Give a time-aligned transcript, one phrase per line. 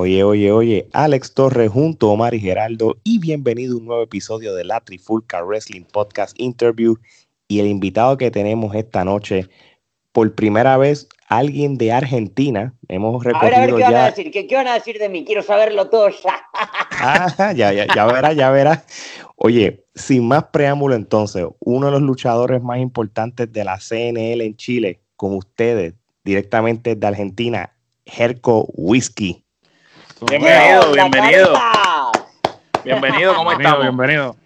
[0.00, 4.02] Oye, oye, oye, Alex Torres junto a Omar y Geraldo y bienvenido a un nuevo
[4.04, 6.98] episodio de la Trifulca Wrestling Podcast Interview
[7.48, 9.48] y el invitado que tenemos esta noche,
[10.12, 12.72] por primera vez, alguien de Argentina.
[12.86, 13.90] Hemos recorrido a ver, a ver, ¿qué ya...
[13.90, 14.30] van a decir?
[14.30, 15.24] ¿Qué, ¿Qué, van a decir de mí?
[15.24, 16.46] Quiero saberlo todo ya.
[16.92, 18.84] ah, ya, ya, ya verás, ya verás.
[19.34, 24.56] Oye, sin más preámbulo entonces, uno de los luchadores más importantes de la CNL en
[24.56, 27.72] Chile, con ustedes, directamente de Argentina,
[28.06, 29.44] Jerko Whisky.
[30.20, 31.54] Bienvenido, bienvenido.
[32.82, 33.82] Bienvenido, ¿cómo estamos?
[33.82, 34.36] Bienvenido.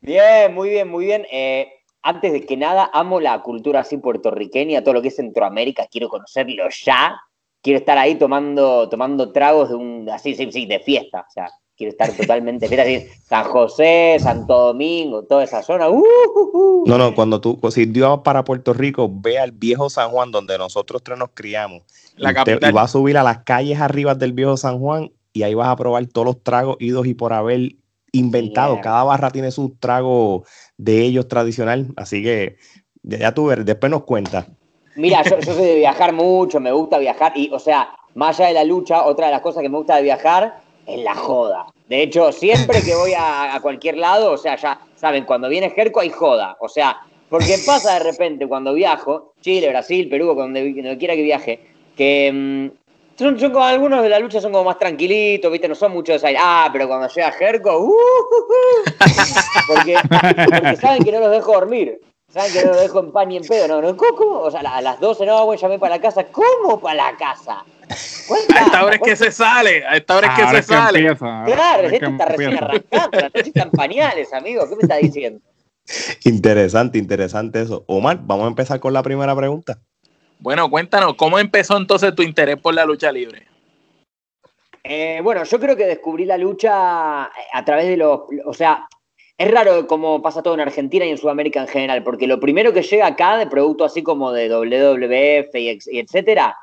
[0.00, 1.26] Bien, muy bien, muy bien.
[1.32, 1.68] Eh,
[2.02, 6.08] antes de que nada, amo la cultura así puertorriqueña, todo lo que es Centroamérica, quiero
[6.08, 7.20] conocerlo ya.
[7.60, 11.24] Quiero estar ahí tomando, tomando tragos de un, así, sí, sí, de fiesta.
[11.28, 15.88] O sea, quiero estar totalmente fiesta, así, San José, Santo Domingo, toda esa zona.
[15.88, 16.84] Uh, uh, uh.
[16.86, 20.30] No, no, cuando tú, si Dios va para Puerto Rico, ve al viejo San Juan,
[20.30, 21.82] donde nosotros tres nos criamos.
[22.16, 25.10] La y, te, y vas a subir a las calles arriba del viejo San Juan
[25.32, 27.72] y ahí vas a probar todos los tragos idos y por haber
[28.12, 28.74] inventado.
[28.74, 28.82] Yeah.
[28.82, 30.44] Cada barra tiene su trago
[30.76, 32.56] de ellos tradicional, así que
[33.02, 34.46] ya, tú ves, después nos cuentas.
[34.96, 38.48] Mira, yo, yo soy de viajar mucho, me gusta viajar y, o sea, más allá
[38.48, 41.66] de la lucha, otra de las cosas que me gusta de viajar es la joda.
[41.88, 46.00] De hecho, siempre que voy a, cualquier lado, o sea, ya saben, cuando viene Jerko
[46.00, 46.56] hay joda.
[46.60, 51.60] O sea, porque pasa de repente cuando viajo, Chile, Brasil, Perú, donde, quiera que viaje,
[51.96, 52.68] que mmm,
[53.16, 55.68] son, como algunos de la lucha son como más tranquilitos, ¿viste?
[55.68, 58.90] No son muchos de Ah, pero cuando llega Jerko, uh, uh, uh,
[59.68, 59.96] porque,
[60.44, 62.00] porque saben que no los dejo dormir.
[62.28, 63.68] ¿Saben que no lo dejo en pan ni en pedo?
[63.68, 64.40] No, no, ¿cómo?
[64.40, 66.24] O sea, a las 12 no, bueno, llamé para la casa.
[66.24, 67.64] ¿Cómo para la casa?
[68.26, 70.68] Cuenta, a esta hora es que se sale, a esta hora es que Ahora se
[70.68, 70.98] sale.
[71.00, 74.68] empieza, Claro, es que está recién arrancando, la noche está en pañales, amigo.
[74.68, 75.40] ¿Qué me está diciendo?
[76.24, 77.84] Interesante, interesante eso.
[77.86, 79.78] Omar, vamos a empezar con la primera pregunta.
[80.38, 83.46] Bueno, cuéntanos, ¿cómo empezó entonces tu interés por la lucha libre?
[84.82, 88.20] Eh, bueno, yo creo que descubrí la lucha a través de los.
[88.44, 88.86] O sea,
[89.38, 92.72] es raro cómo pasa todo en Argentina y en Sudamérica en general, porque lo primero
[92.72, 96.56] que llega acá de producto así como de WWF y etcétera,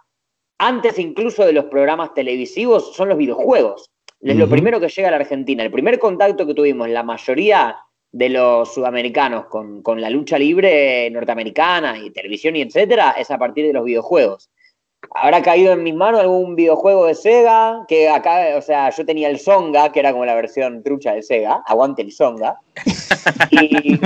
[0.62, 3.90] antes incluso de los programas televisivos, son los videojuegos.
[4.22, 4.52] Es lo Ujú.
[4.54, 5.64] primero que llega a la Argentina.
[5.64, 7.78] El primer contacto que tuvimos, la mayoría
[8.12, 13.38] de los sudamericanos con, con la lucha libre norteamericana y televisión y etcétera, es a
[13.40, 14.50] partir de los videojuegos.
[15.16, 19.30] Habrá caído en mis manos algún videojuego de Sega, que acá, o sea, yo tenía
[19.30, 22.58] el Songa, que era como la versión trucha de Sega, aguante el Songa.
[23.50, 24.00] Y,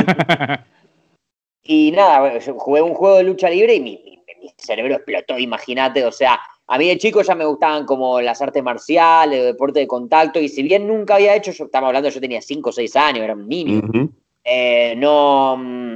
[1.64, 6.06] y nada, jugué un juego de lucha libre y mi, mi- mi cerebro explotó, imagínate,
[6.06, 9.80] o sea, a mí de chico ya me gustaban como las artes marciales, el deporte
[9.80, 12.74] de contacto, y si bien nunca había hecho, yo estaba hablando, yo tenía 5 o
[12.74, 14.10] 6 años, era un niño, Ujú.
[14.44, 15.96] eh, no, mm,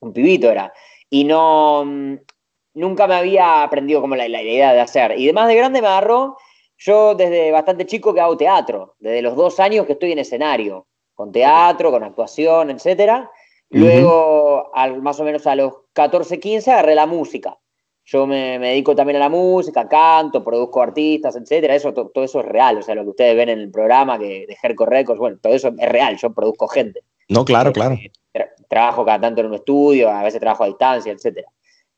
[0.00, 0.72] un pibito era,
[1.10, 2.14] y no, mm,
[2.74, 5.18] nunca me había aprendido como la, la idea de hacer.
[5.18, 6.36] Y de más de grande me agarró,
[6.78, 10.86] yo desde bastante chico que hago teatro, desde los dos años que estoy en escenario,
[11.14, 13.30] con teatro, con actuación, etcétera.
[13.70, 17.58] Luego, al, más o menos a los 14, 15, agarré la música.
[18.04, 21.74] Yo me, me dedico también a la música, canto, produzco artistas, etcétera.
[21.74, 22.78] Eso, to- todo eso es real.
[22.78, 25.54] O sea, lo que ustedes ven en el programa que, de Herco Records, bueno, todo
[25.54, 26.16] eso es real.
[26.16, 27.02] Yo produzco gente.
[27.28, 27.94] No, claro, claro.
[27.94, 31.48] Eh, tra- trabajo cada tanto en un estudio, a veces trabajo a distancia, etcétera.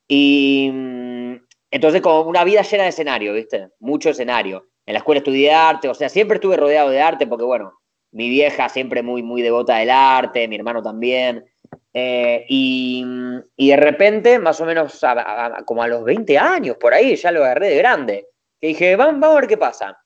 [0.06, 1.34] Y mm,
[1.70, 3.68] entonces como una vida llena de escenario, ¿viste?
[3.80, 4.66] Mucho escenario.
[4.86, 7.72] En la escuela estudié arte, o sea, siempre estuve rodeado de arte porque, bueno,
[8.12, 11.44] mi vieja siempre muy, muy devota del arte, mi hermano también.
[11.96, 13.04] Eh, y,
[13.56, 16.92] y de repente, más o menos a- a- a- como a los 20 años, por
[16.92, 18.26] ahí, ya lo agarré de grande.
[18.60, 19.96] Que dije, vamos, vamos a ver qué pasa.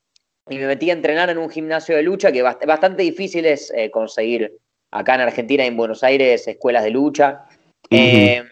[0.49, 3.71] Y me metí a entrenar en un gimnasio de lucha que bast- bastante difícil es
[3.75, 4.53] eh, conseguir
[4.91, 7.41] acá en Argentina y en Buenos Aires escuelas de lucha.
[7.89, 8.43] Eh,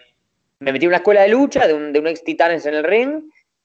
[0.59, 2.83] me metí en una escuela de lucha de un, de un ex Titanes en el
[2.83, 3.21] ring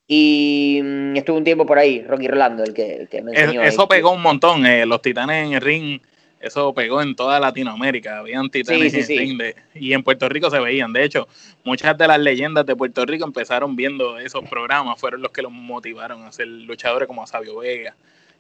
[0.07, 3.39] y mm, estuve un tiempo por ahí, Rocky Rolando, el que, el que me Es-
[3.41, 3.63] enseñó.
[3.63, 3.69] ahí.
[3.69, 6.01] eso pegó un montón, eh, los titanes en el ring,
[6.43, 10.93] eso pegó en toda Latinoamérica, habían titanes Sí, de- y en Puerto Rico se veían.
[10.93, 11.29] De hecho,
[11.65, 15.53] muchas de las leyendas de Puerto Rico empezaron viendo esos programas, fueron los que los
[15.53, 17.95] motivaron a ser luchadores como Sabio Vega.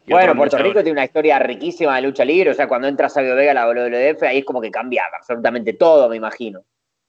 [0.06, 3.36] Bueno, Puerto Rico tiene una historia riquísima de lucha libre, o sea, cuando entra Sabio
[3.36, 6.64] Vega a la WWF, ahí es como que cambia absolutamente todo, me imagino.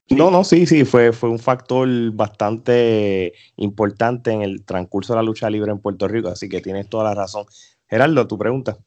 [0.10, 5.24] No, no, sí, sí, fue, fue un factor bastante importante en el transcurso de la
[5.24, 7.46] lucha libre en Puerto Rico, así que tienes toda la razón.
[7.88, 8.78] Gerardo, tu pregunta.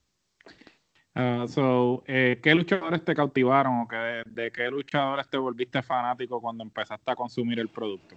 [1.19, 5.83] Ah, so, eh, ¿Qué luchadores te cautivaron o que de, de qué luchadores te volviste
[5.83, 8.17] fanático cuando empezaste a consumir el producto?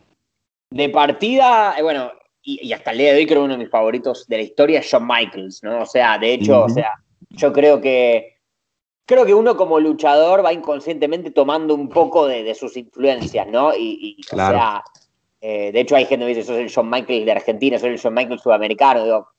[0.69, 2.12] De partida, eh, bueno,
[2.44, 4.44] y, y hasta el día de hoy creo que uno de mis favoritos de la
[4.44, 5.84] historia es Shawn Michaels, ¿no?
[5.84, 6.92] O sea, de hecho, o sea,
[7.30, 8.36] yo creo que
[9.06, 13.74] creo que uno como luchador va inconscientemente tomando un poco de, de sus influencias, ¿no?
[13.74, 14.57] Y, y, Claro.
[14.57, 14.84] o sea,
[15.40, 17.98] eh, de hecho hay gente que dice, sos el Shawn Michaels de Argentina, soy el
[17.98, 19.30] Shawn Michaels sudamericano, digo,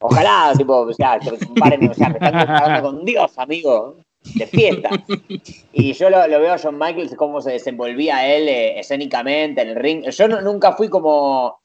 [0.00, 4.46] Ojalá, tipo, o sea, que paren, o sea, me están comparando con Dios, amigo, de
[4.46, 4.90] fiesta.
[5.72, 9.68] Y yo lo, lo veo a John Michaels, cómo se desenvolvía él eh, escénicamente en
[9.68, 10.08] el ring.
[10.08, 11.60] Yo no- nunca fui como,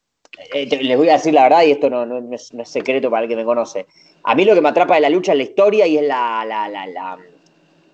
[0.53, 2.63] eh, te- les voy a decir la verdad, y esto no, no- no es, no
[2.63, 3.85] es secreto para el que me conoce.
[4.23, 6.43] A mí lo que me atrapa de la lucha es la historia y es la,
[6.45, 7.17] la, la, la-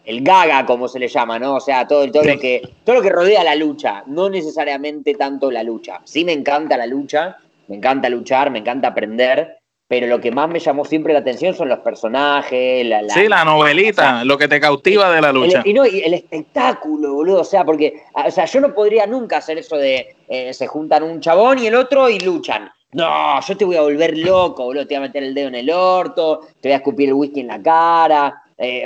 [0.04, 1.56] el gaga, como se le llama, ¿no?
[1.58, 5.52] O sea, todo, todo, lo que, todo lo que rodea la lucha, no necesariamente tanto
[5.52, 6.02] la lucha.
[6.06, 9.60] Sí me encanta la lucha, me encanta luchar, me encanta aprender,
[9.92, 13.28] pero lo que más me llamó siempre la atención son los personajes, la, la- Sí,
[13.28, 15.60] la novelita, lo que te cautiva de la lucha.
[15.66, 17.42] el, y no, y el espectáculo, boludo.
[17.42, 21.04] O sea, porque, o sea, yo no podría nunca hacer eso de eh, se juntan
[21.04, 22.72] un chabón y el otro y luchan.
[22.94, 24.88] No, yo te voy a volver loco, boludo.
[24.88, 27.42] Te voy a meter el dedo en el orto, te voy a escupir el whisky
[27.42, 28.86] en la cara, eh,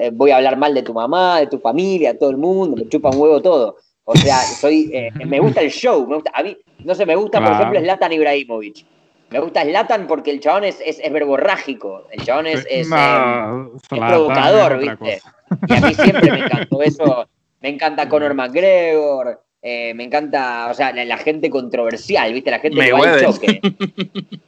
[0.00, 2.76] eh, voy a hablar mal de tu mamá, de tu familia, de todo el mundo,
[2.76, 3.76] me chupa un huevo todo.
[4.04, 6.54] O sea, soy, eh, me gusta el show, me gusta, a mí,
[6.84, 8.84] no sé, me gusta, por ejemplo, Zlatan Ibrahimovic.
[9.32, 12.96] Me gusta Zlatan porque el chabón es, es, es verborrágico, el chabón es, es, No,
[12.96, 15.22] eh, es Zlatan provocador, ¿viste?
[15.68, 17.26] Y a mí siempre me encantó eso.
[17.60, 22.50] Me encanta Conor McGregor, eh, me encanta, o sea, la, la gente controversial, ¿viste?
[22.50, 23.60] La gente que va al choque.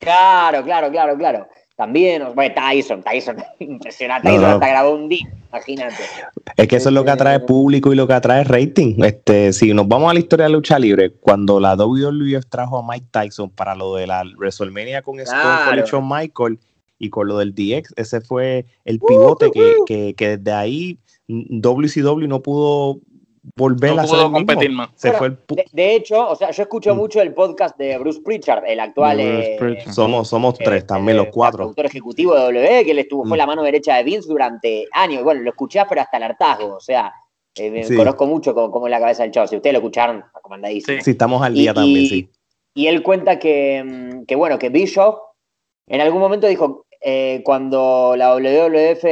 [0.00, 1.46] Claro, claro, claro, claro.
[1.80, 4.28] También, bueno, Tyson, Tyson, impresionante.
[4.28, 4.54] No, Tyson no.
[4.56, 5.94] hasta grabó un disco, imagínate.
[6.54, 9.02] Es que eso es lo que atrae público y lo que atrae rating.
[9.02, 12.80] Este, si nos vamos a la historia de la lucha libre, cuando la WWF trajo
[12.80, 15.86] a Mike Tyson para lo de la WrestleMania con Stone Claro.
[15.86, 16.58] Shawn Michael
[16.98, 22.26] y con lo del DX, ese fue el pivote que, que, que desde ahí WCW
[22.26, 23.00] no pudo
[23.56, 24.90] volver No a pudo el competir más.
[24.96, 26.98] Se Bueno, fue el pu- De, de hecho, o sea, yo escucho Mm.
[26.98, 29.92] mucho el podcast de Bruce Pritchard, el actual Bruce eh, Pritchard.
[29.92, 31.58] somos, somos eh, tres también, eh, los cuatro.
[31.58, 33.38] Productor ejecutivo de WWE, que él estuvo, fue Mm.
[33.38, 35.24] la mano derecha de Vince durante años.
[35.24, 36.74] Bueno, lo escuchás, pero hasta el hartazgo.
[36.76, 37.12] O sea,
[37.56, 37.96] eh, Sí.
[37.96, 39.46] conozco mucho cómo, cómo es la cabeza del show.
[39.46, 40.98] Si ustedes lo escucharon, recomendadísimo.
[40.98, 41.04] Sí.
[41.04, 42.30] Sí, estamos al Y- día también, y- sí.
[42.74, 45.16] Y él cuenta que, mm, que, bueno, que Bischoff
[45.88, 49.04] en algún momento dijo, eh, cuando la WWF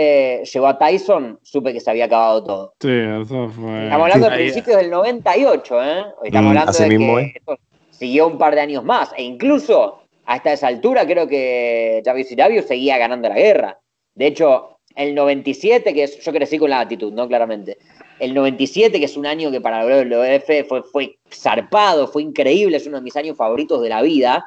[0.53, 2.75] llegó a Tyson, supe que se había acabado todo.
[2.81, 3.85] Sí, eso fue.
[3.85, 4.33] Estamos hablando Sí.
[4.33, 6.05] de principios del 98, ¿eh?
[6.25, 7.59] Estamos Mm, hablando así de mismo que esto
[7.91, 9.13] siguió un par de años más.
[9.17, 13.79] E incluso hasta esa altura creo que WCW seguía ganando la guerra.
[14.15, 17.27] De hecho, el 97, que es, yo crecí con la actitud, ¿no?
[17.29, 17.79] Claramente.
[18.19, 22.77] El 97, que es un año que para la WWF fue, fue zarpado, fue increíble,
[22.77, 24.45] es uno de mis años favoritos de la vida.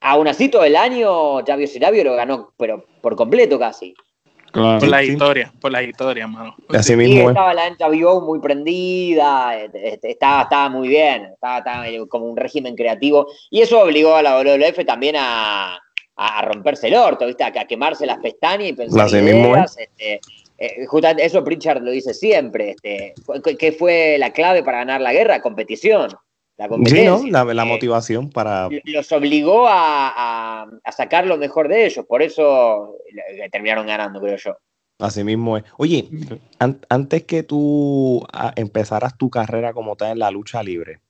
[0.00, 3.94] Aún así, todo el año WCW lo ganó, pero por completo casi.
[4.52, 4.80] Claro.
[4.80, 5.12] Por la Sí.
[5.12, 6.56] historia, por la historia, mano.
[6.70, 7.28] Así mismo es.
[7.28, 12.26] estaba la NWO muy prendida, eh, este, estaba, estaba muy bien, estaba, estaba eh, como
[12.26, 13.28] un régimen creativo.
[13.50, 15.78] Y eso obligó a la WWF también a,
[16.42, 17.44] romperse el orto, ¿viste?
[17.44, 19.76] A, a quemarse las pestañas y pensar Así mismo ideas.
[19.78, 20.20] este,
[20.58, 22.70] eh, justamente eso Pritchard lo dice siempre.
[22.72, 25.40] Este, fue- ¿Qué fue la clave para ganar la guerra?
[25.40, 26.10] Competición.
[26.60, 27.10] La Sí, competencia.
[27.10, 27.26] ¿no?
[27.46, 28.68] La, la Eh, motivación para...
[28.84, 30.12] los obligó a,
[30.64, 32.04] a- a sacar lo mejor de ellos.
[32.06, 32.96] Por eso
[33.50, 34.56] terminaron ganando, creo yo.
[34.98, 35.64] Así mismo es.
[35.78, 36.10] Oye,
[36.58, 38.26] an- antes que tú
[38.56, 41.00] empezaras tu carrera como tal en la lucha libre,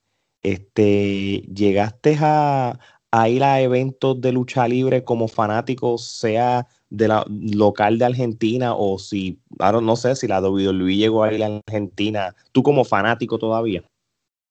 [0.41, 2.79] este, ¿llegaste a,
[3.11, 8.75] a ir a eventos de lucha libre como fanático, sea de la local de Argentina
[8.77, 13.37] o si, no sé si la WWE llegó a ir a Argentina, tú como fanático
[13.37, 13.83] todavía?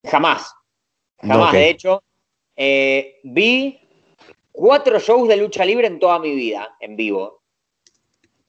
[0.06, 0.53] Jamás.
[1.21, 2.03] Jamás, de hecho,
[2.55, 3.79] eh, vi
[4.51, 7.41] cuatro shows de lucha libre en toda mi vida, en vivo.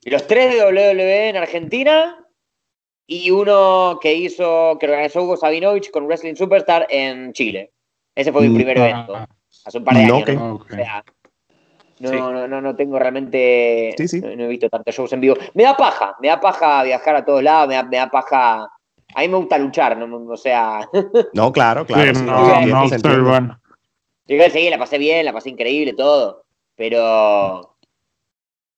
[0.02, 2.26] Los tres de WWE en Argentina
[3.06, 7.72] y uno que hizo, que organizó Hugo Sabinovich con Wrestling Superstar en Chile.
[8.14, 9.28] Ese fue mi Mm, primer ah, evento,
[9.64, 10.34] hace un par de no, años.
[10.34, 10.54] ¿no?
[10.54, 11.04] O sea,
[12.00, 12.16] no, Sí.
[12.16, 13.94] no, no, no tengo realmente.
[13.98, 14.20] Sí, sí.
[14.20, 15.36] No, no he visto tantos shows en vivo.
[15.54, 18.68] Me da paja, me da paja viajar a todos lados, me da, me da paja.
[19.14, 20.88] A mí me gusta luchar, no, o sea.
[21.34, 22.14] No, claro, claro.
[22.14, 23.18] Sí, sí, no, no entiende.
[23.20, 23.60] bueno.
[24.26, 26.44] Yo sí, la pasé bien, la pasé increíble, todo.
[26.76, 27.76] Pero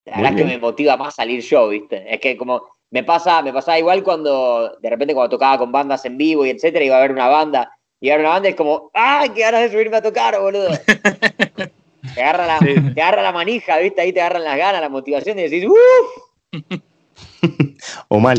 [0.05, 2.11] la Muy verdad es que me motiva más salir yo, ¿viste?
[2.13, 6.03] Es que como me pasa, me pasaba igual cuando de repente cuando tocaba con bandas
[6.05, 8.51] en vivo y etcétera, iba a ver una banda, y a ver una banda y
[8.51, 10.69] es como, ¡ay, qué ganas de subirme a tocar, boludo!
[12.15, 12.75] te agarra la, Sí.
[12.93, 14.01] te agarra la manija, ¿viste?
[14.01, 16.51] Ahí te agarran las ganas, la motivación y decís, ¡uff!
[18.09, 18.37] Omar,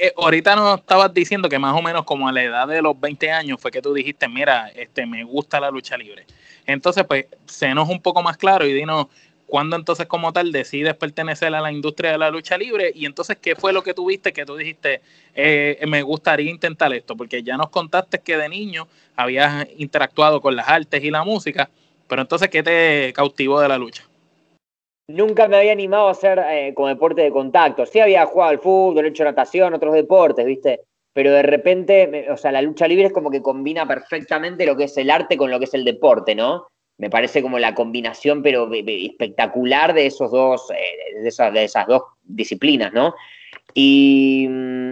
[0.00, 2.98] Eh, ahorita nos estabas diciendo que más o menos como a la edad de los
[2.98, 6.26] 20 años fue que tú dijiste, mira, este, me gusta la lucha libre.
[6.66, 9.06] Entonces, pues, senos un poco más claro y dinos
[9.46, 13.36] cuándo entonces como tal decides pertenecer a la industria de la lucha libre y entonces
[13.38, 15.02] qué fue lo que tuviste que tú dijiste,
[15.34, 20.56] eh, me gustaría intentar esto, porque ya nos contaste que de niño habías interactuado con
[20.56, 21.68] las artes y la música,
[22.08, 24.04] pero entonces, ¿qué te cautivó de la lucha?
[25.12, 27.86] Nunca me había animado a hacer eh, como deporte de contacto.
[27.86, 30.80] Sí había jugado al fútbol, hecho natación, otros deportes, ¿viste?
[31.12, 34.76] Pero de repente, me- o sea, la lucha libre es como que combina perfectamente lo
[34.76, 36.66] que es el arte con lo que es el deporte, ¿no?
[37.02, 41.86] me parece como la combinación, pero espectacular de esos dos, eh, de, esas, de esas
[41.88, 43.14] dos disciplinas, ¿no?
[43.74, 44.90] Y mm,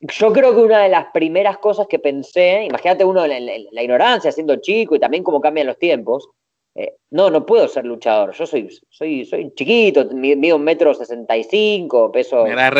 [0.00, 4.30] yo creo que una de las primeras cosas que pensé, imagínate uno la, la, ignorancia
[4.30, 6.28] siendo chico y también cómo cambian los tiempos,
[6.74, 11.36] eh, no, no puedo ser luchador, yo soy, soy, soy chiquito, mido un metro sesenta
[11.36, 12.70] y cinco, peso Era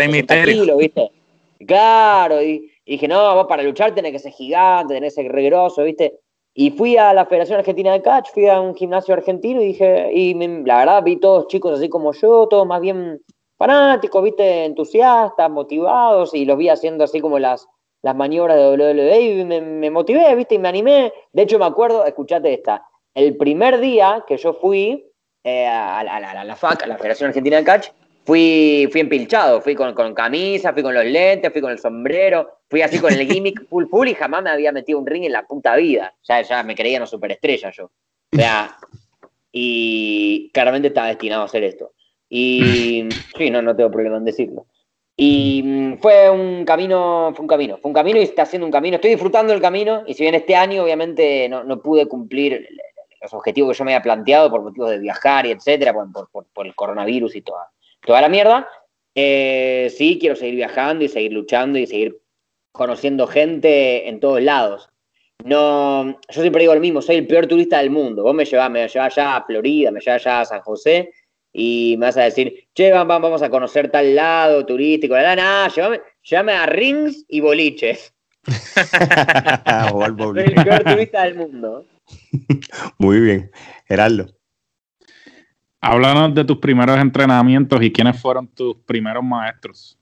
[0.44, 1.10] kilos, ¿viste?
[1.64, 5.84] Claro, y, dije, no, vos para luchar tenés que ser gigante, tenés que ser regroso,
[5.84, 6.18] ¿viste?
[6.54, 10.12] Y fui a la Federación Argentina de Catch, fui a un gimnasio argentino y dije,
[10.12, 10.34] y
[10.64, 13.20] la verdad vi todos chicos así como yo, todos más bien
[13.56, 17.66] fanáticos, viste, entusiastas, motivados, y los vi haciendo así como las,
[18.02, 21.12] las maniobras de WWE y me, motivé, viste, y me animé.
[21.32, 25.06] De hecho, me acuerdo, escuchate esta, el primer día que yo fui
[25.44, 27.88] eh, a, la, FAC, a la Federación Argentina de Catch,
[28.24, 32.60] fui, fui empilchado, fui con, con, camisa, fui con los lentes, fui con el sombrero,
[32.68, 35.32] fui así con el gimmick full full y jamás me había metido un ring en
[35.32, 36.14] la puta vida.
[36.24, 37.84] Ya, ya me creía una superestrella yo.
[37.84, 38.76] O sea,
[39.52, 41.92] y claramente estaba destinado a hacer esto.
[42.28, 44.66] Y sí, no, no tengo problema en decirlo.
[45.16, 48.72] Y mm, fue un camino, fue un camino, fue un camino y está haciendo un
[48.72, 48.96] camino.
[48.96, 52.66] Estoy disfrutando del camino y si bien este año obviamente no, no pude cumplir
[53.24, 56.46] los objetivos que yo me había planteado por motivos de viajar y etcétera, por, por,
[56.46, 57.70] por el coronavirus y toda,
[58.04, 58.68] toda la mierda,
[59.14, 62.20] eh, sí quiero seguir viajando y seguir luchando y seguir
[62.70, 64.90] conociendo gente en todos lados.
[65.42, 68.22] No, yo siempre digo lo mismo, soy el peor turista del mundo.
[68.22, 71.10] Vos me llevás, me llevas ya a Florida, me llevas ya a San José
[71.52, 76.52] y me vas a decir, che, vamos a conocer tal lado turístico, nada, llévame, llévame
[76.52, 78.12] a rings y boliches.
[78.44, 81.86] Soy el peor turista del mundo.
[82.98, 83.50] Muy bien,
[83.86, 84.26] Gerardo.
[85.80, 89.98] Háblanos de tus primeros entrenamientos y quiénes fueron tus primeros maestros.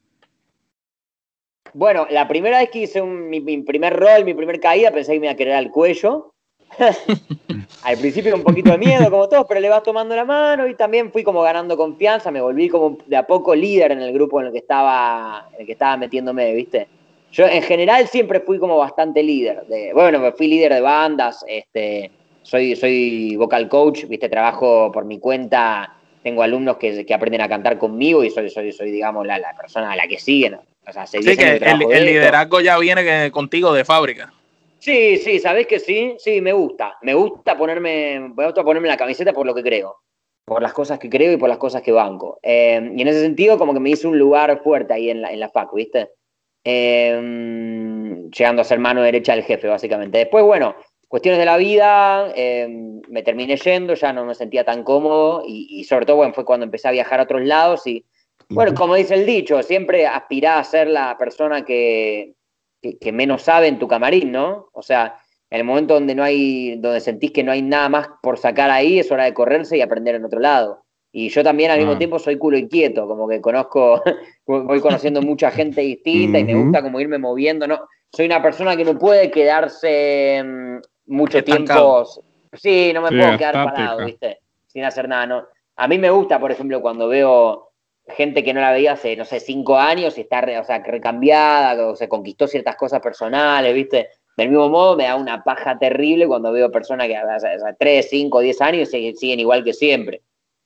[1.75, 5.26] Bueno, la primera vez que hice mi, primer rol, mi primer caída, pensé que me
[5.26, 6.35] iba a querer al cuello.
[7.82, 10.75] al principio un poquito de miedo, como todos, pero le vas tomando la mano y
[10.75, 14.40] también fui como ganando confianza, me volví como de a poco líder en el grupo
[14.40, 16.88] en el que estaba, en el que estaba metiéndome, ¿viste?
[17.32, 19.66] Yo en general siempre fui como bastante líder.
[19.66, 22.10] De, bueno, fui líder de bandas, este,
[22.42, 24.28] soy, soy vocal coach, ¿viste?
[24.28, 28.70] Trabajo por mi cuenta, tengo alumnos que, que aprenden a cantar conmigo y soy, soy,
[28.72, 30.58] soy digamos, la, la persona a la que siguen.
[30.86, 34.32] O sea, sí, que el, liderazgo ya viene contigo de fábrica.
[34.78, 36.16] Sí, sí, ¿sabés que sí?
[36.18, 36.98] Sí, me gusta.
[37.02, 39.96] Me gusta ponerme, me gusta ponerme la camiseta por lo que creo.
[40.44, 42.40] Por las cosas que creo y por las cosas que banco.
[42.42, 45.32] Eh, y en ese sentido, como que me hice un lugar fuerte ahí en la,
[45.32, 46.10] en la FAC, ¿viste?
[46.64, 50.19] Eh, llegando a ser mano derecha del jefe, básicamente.
[50.19, 50.76] Después, bueno,
[51.09, 52.66] cuestiones de la vida, eh,
[53.09, 56.64] me terminé yendo, ya no me sentía tan cómodo y, sobre todo, bueno, fue cuando
[56.64, 58.04] empecé a viajar a otros lados y,
[58.49, 62.35] bueno, como dice el dicho, siempre aspirá a ser la persona que,
[62.81, 64.69] que, menos sabe en tu camarín, ¿no?
[64.73, 65.16] O sea,
[65.50, 68.71] en el momento donde no hay, donde sentís que no hay nada más por sacar
[68.71, 70.81] ahí, es hora de correrse y aprender en otro lado.
[71.14, 71.99] Y yo también al mismo ah.
[71.99, 74.02] tiempo soy culo inquieto, como que conozco,
[74.47, 77.81] voy conociendo mucha gente distinta y me gusta como irme moviendo, ¿no?
[78.11, 80.76] Soy una persona que no puede quedarse mm,
[81.14, 82.07] mucho tiempo.
[82.54, 84.40] Sí, no me puedo quedar parado, ¿viste?
[84.66, 85.47] Sin hacer nada, ¿no?
[85.76, 87.73] A mí me gusta, por ejemplo, cuando veo
[88.09, 91.88] gente que no la veía hace, no sé, cinco años y está, o sea, recambiada,
[91.88, 94.09] o se conquistó ciertas cosas personales, ¿viste?
[94.37, 98.40] Del mismo modo, me da una paja terrible cuando veo personas que hace tres, cinco,
[98.40, 100.23] diez años siguen igual que siempre.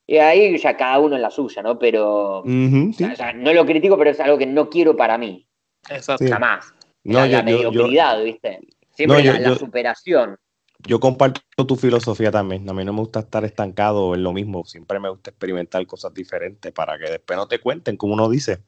[0.07, 1.79] Y ahí ya cada uno en la suya, ¿no?
[1.79, 5.47] Pero no lo critico, pero es algo que no quiero para mí.
[5.89, 6.27] Exacto.
[6.29, 6.73] Jamás.
[7.05, 8.61] No, la, mediocridad, ¿viste?
[8.91, 10.37] Siempre la, superación
[10.85, 12.69] yo comparto tu filosofía también.
[12.69, 14.65] A mí no me gusta estar estancado en lo mismo.
[14.65, 18.63] Siempre me gusta experimentar cosas diferentes para que después no te cuenten, como uno dice.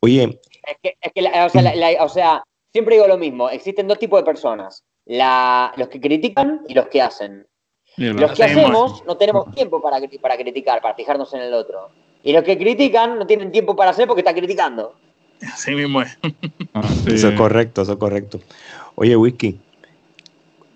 [0.00, 0.40] Oye.
[0.66, 2.42] Es que, es que o, sea,
[2.72, 3.50] siempre digo lo mismo.
[3.50, 7.46] Existen dos tipos de personas: los que critican y los que hacen.
[7.98, 11.90] Los que hacemos no tenemos tiempo para, para criticar, para fijarnos en el otro.
[12.22, 14.94] Y los que critican no tienen tiempo para hacer porque están criticando.
[15.52, 16.18] Así mismo es.
[17.06, 18.40] Eso es correcto, eso es correcto.
[18.96, 19.60] Oye, Whisky,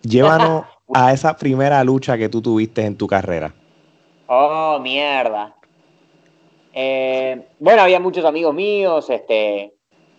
[0.02, 0.64] Llévanos
[0.94, 3.54] a esa primera lucha que tú tuviste en tu carrera.
[4.26, 5.54] Oh, mierda.
[6.72, 9.74] Eh, bueno, había muchos amigos míos, este,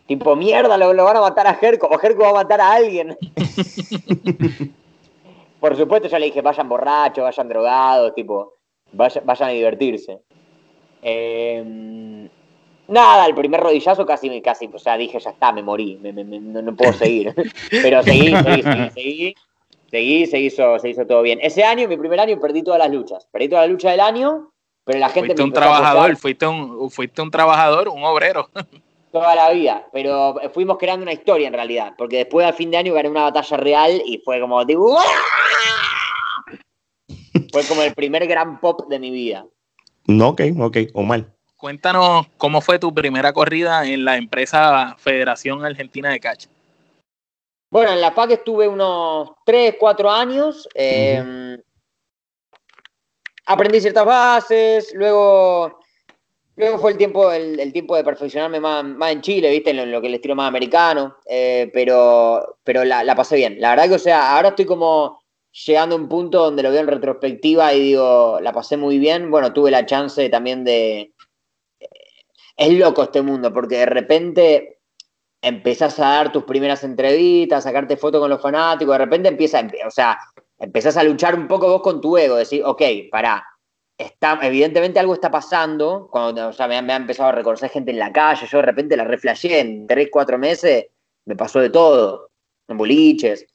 [0.08, 3.18] tipo, mierda, lo, van a matar a Jerko, o Jerko va a matar a alguien.
[5.64, 8.56] Por supuesto, ya le dije, vayan borrachos, vayan drogados, tipo,
[8.92, 10.20] vayan, vayan a divertirse.
[11.02, 12.28] Em,
[12.90, 16.92] nada, el primer rodillazo casi, casi, o sea, dije, ya está, me morí, no, puedo
[16.92, 17.34] seguir.
[17.82, 19.36] Pero seguí, seguí, seguí, seguí.
[19.90, 21.40] Seguí, se hizo, se hizo todo bien.
[21.42, 23.26] Ese año, mi primer año, perdí todas las luchas.
[23.32, 24.52] Perdí toda la lucha del año,
[24.84, 28.50] pero la gente fuiste un trabajador, fuiste un, fuiste un trabajador, un obrero.
[29.14, 32.78] Toda la vida, pero fuimos creando una historia en realidad, porque después al fin de
[32.78, 34.60] año gané una batalla real y fue como,
[37.52, 39.46] Fue como el primer gran pop de mi vida.
[40.08, 41.26] No, ok, ok, Omar.
[41.58, 46.48] Cuéntanos cómo fue tu primera corrida en la empresa Federación Argentina de Catch.
[47.70, 50.68] Bueno, en la PAC estuve unos 3, 4 años.
[50.74, 51.56] Eh,
[53.46, 55.83] aprendí ciertas bases, luego,
[56.56, 59.72] luego fue el tiempo, el, tiempo de perfeccionarme más, más, en Chile, ¿viste?
[59.72, 63.60] En lo, que el estilo más americano, eh, pero, pero la, pasé bien.
[63.60, 65.22] La verdad que, o sea, ahora estoy como
[65.66, 69.30] llegando a un punto donde lo veo en retrospectiva y digo, la pasé muy bien.
[69.32, 71.14] Bueno, tuve la chance también de...
[72.56, 74.80] Es loco este mundo, porque de repente
[75.42, 79.68] empezás a dar tus primeras entrevistas, a sacarte fotos con los fanáticos, de repente empieza,
[79.86, 80.18] o sea,
[80.58, 83.46] empezás a luchar un poco vos con tu ego, decir, ok, pará,
[83.98, 87.92] está, evidentemente algo está pasando, cuando o sea, me, me, ha empezado a reconocer gente
[87.92, 90.88] en la calle, yo de repente la reflejé en tres, cuatro meses,
[91.26, 92.32] me pasó de todo,
[92.68, 93.46] en boliches,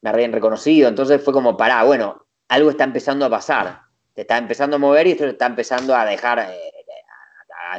[0.00, 3.80] me habían reconocido, entonces fue como, pará, bueno, algo está empezando a pasar,
[4.14, 6.72] te está empezando a mover y esto te está empezando a dejar, eh,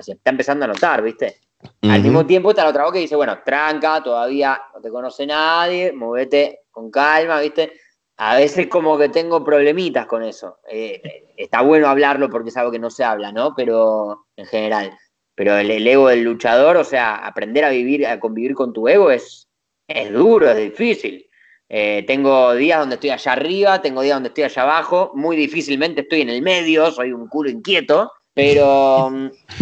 [0.01, 1.37] se está empezando a notar, ¿viste?
[1.61, 1.93] Uh -huh.
[1.93, 5.25] Al mismo tiempo está la otra voz que dice, bueno, tranca, todavía no te conoce
[5.25, 7.73] nadie, movete con calma, ¿viste?
[8.21, 10.57] A veces como que tengo problemitas con eso.
[10.69, 11.01] Eh,
[11.37, 13.55] está bueno hablarlo porque es algo que no se habla, ¿no?
[13.55, 14.91] Pero en general.
[15.35, 18.89] Pero el, el, ego del luchador, o sea, aprender a vivir, a convivir con tu
[18.89, 19.47] ego es,
[19.87, 21.29] es duro, es difícil.
[21.69, 26.01] Eh, tengo días donde estoy allá arriba, tengo días donde estoy allá abajo, muy difícilmente
[26.01, 29.09] estoy en el medio, soy un culo inquieto, pero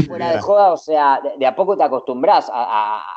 [0.08, 3.17] fuera de joda, o sea, de, de a poco te acostumbras a, a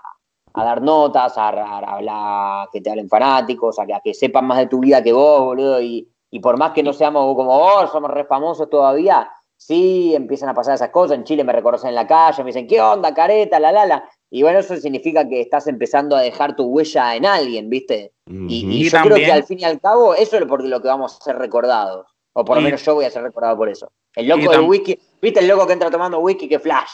[0.53, 4.47] a dar notas, a, a, hablar, que te hablen fanáticos, a que, a que, sepan
[4.47, 7.59] más de tu vida que vos, boludo, y, y por más que no seamos como
[7.59, 11.53] vos, oh, somos re famosos todavía, sí empiezan a pasar esas cosas, en Chile me
[11.53, 14.11] reconocen en la calle, me dicen, ¿qué onda, careta, la, la, la?
[14.31, 18.13] Y bueno, eso significa que estás empezando a dejar tu huella en alguien, ¿viste?
[18.27, 18.47] Uh -huh.
[18.49, 19.15] Y, y, yo también...
[19.15, 21.37] creo que al fin y al cabo, eso es por lo que vamos a ser
[21.37, 22.07] recordados.
[22.33, 23.91] O por lo menos yo voy a ser recordado por eso.
[24.15, 26.91] El loco del whisky, ¿viste el loco que entra tomando whisky que flash?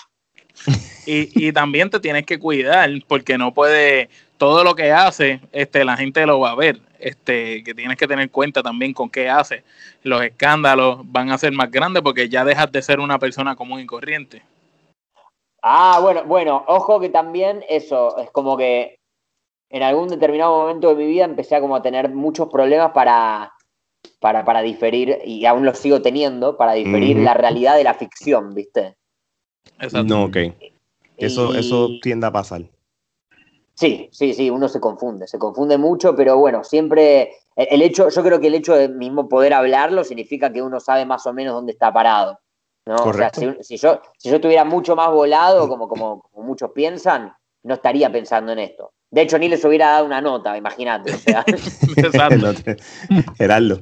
[1.09, 5.85] Y, y, también te tienes que cuidar porque no puede todo lo que hace este
[5.85, 6.81] la gente lo va a ver.
[6.99, 9.62] Este que tienes que tener cuenta también con qué hace.
[10.03, 13.81] Los escándalos van a ser más grandes porque ya dejas de ser una persona común
[13.81, 14.42] y corriente.
[15.62, 18.99] Ah bueno bueno ojo que también eso es como que
[19.71, 23.53] en algún determinado momento de mi vida empecé a como a tener muchos problemas para
[24.21, 28.55] para, para diferir y aún los sigo teniendo para diferir la realidad de la ficción
[28.55, 28.97] viste
[29.81, 30.05] Exacto.
[30.05, 30.37] No, ok.
[31.17, 31.59] Eso, y...
[31.59, 32.63] eso tiende a pasar.
[33.75, 38.23] Sí, sí, sí, uno se confunde, se confunde mucho, pero bueno, siempre el hecho, yo
[38.23, 41.55] creo que el hecho de mismo poder hablarlo significa que uno sabe más o menos
[41.55, 42.39] dónde está parado.
[42.87, 42.97] ¿no?
[42.97, 43.41] Correcto.
[43.41, 46.71] O sea, si, si, yo, si yo estuviera mucho más volado, como, como, como, muchos
[46.73, 47.33] piensan,
[47.65, 48.93] no estaría pensando en esto.
[49.11, 51.15] De hecho, ni les hubiera dado una nota, imagínate.
[51.15, 51.45] O sea.
[53.37, 53.81] Gerardo.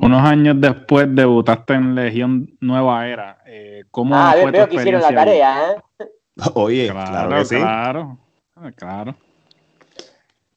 [0.00, 3.38] Unos años después debutaste en Legión Nueva Era.
[3.46, 6.06] Eh, ¿Cómo ah, fue veo que hicieron la tarea, ¿eh?
[6.54, 7.56] Oye, claro, claro, sí.
[7.56, 8.18] claro,
[8.76, 9.16] claro.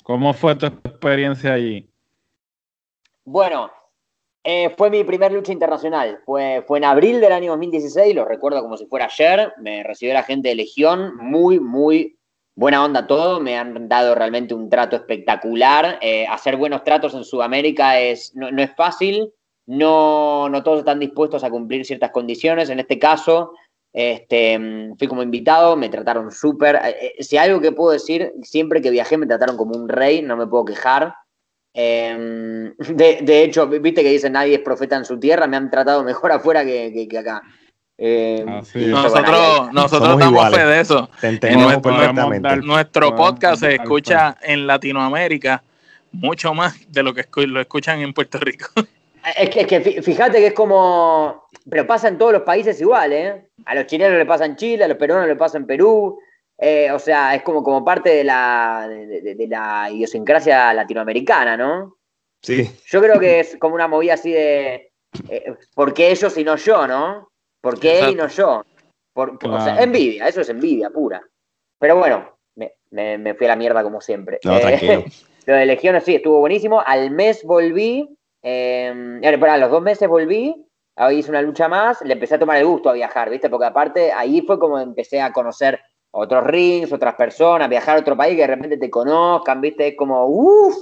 [0.04, 1.90] ¿Cómo fue tu experiencia allí?
[3.24, 3.72] Bueno,
[4.44, 6.20] eh, fue mi primer lucha internacional.
[6.26, 9.54] Fue, fue en abril del año 2016, lo recuerdo como si fuera ayer.
[9.58, 12.19] Me recibió la gente de Legión, muy, muy
[12.60, 13.40] buena onda todo.
[13.40, 15.98] Me han dado realmente un trato espectacular.
[16.02, 19.34] Eh, hacer buenos tratos en Sudamérica es, no, no es fácil.
[19.66, 22.70] No, no todos están dispuestos a cumplir ciertas condiciones.
[22.70, 23.54] En este caso,
[23.94, 24.60] este,
[24.98, 26.80] fui como invitado, me trataron súper.
[26.84, 30.36] Eh, si algo que puedo decir, siempre que viajé me trataron como un rey, no
[30.36, 31.14] me puedo quejar.
[31.74, 35.70] Eh, de, de, hecho, viste que dicen nadie es profeta en su tierra, me han
[35.70, 37.42] tratado mejor afuera que, que, que acá.
[38.02, 41.10] Eh, nosotros nosotros damos fe de eso.
[41.22, 45.62] Nuestro, nuestro podcast se escucha en Latinoamérica
[46.12, 48.68] mucho más de lo que lo escuchan en Puerto Rico.
[49.36, 51.44] Es que, es que fíjate que es como.
[51.70, 53.50] Pero pasa en todos los países igual, ¿eh?
[53.66, 56.18] A los chilenos le pasa en Chile, a los peruanos le pasa en Perú.
[56.58, 61.58] Eh, o sea, es como, como parte de la, de, de, de, la idiosincrasia latinoamericana,
[61.58, 61.98] ¿no?
[62.42, 62.72] Sí.
[62.88, 64.94] Yo creo que es como una movida así de.
[65.28, 67.29] Eh, ¿Por qué ellos y no yo, no?
[67.62, 68.64] ¿Por qué él y no yo?
[69.14, 69.58] Por, claro.
[69.58, 71.22] O sea, envidia, eso es envidia pura.
[71.80, 74.40] Pero bueno, me, me, me fui a la mierda como siempre.
[74.44, 75.04] No, tranquilo.
[75.46, 76.82] lo de Legiones sí, estuvo buenísimo.
[76.86, 78.16] Al mes volví.
[78.42, 80.66] Eh, a los dos meses volví.
[80.96, 82.02] Ahí hice una lucha más.
[82.02, 83.50] Le empecé a tomar el gusto a viajar, ¿viste?
[83.50, 85.80] Porque aparte ahí fue como empecé a conocer
[86.12, 89.90] otros rings, otras personas, viajar a otro país que de repente te conozcan, ¿viste?
[89.90, 90.76] Es como, uff.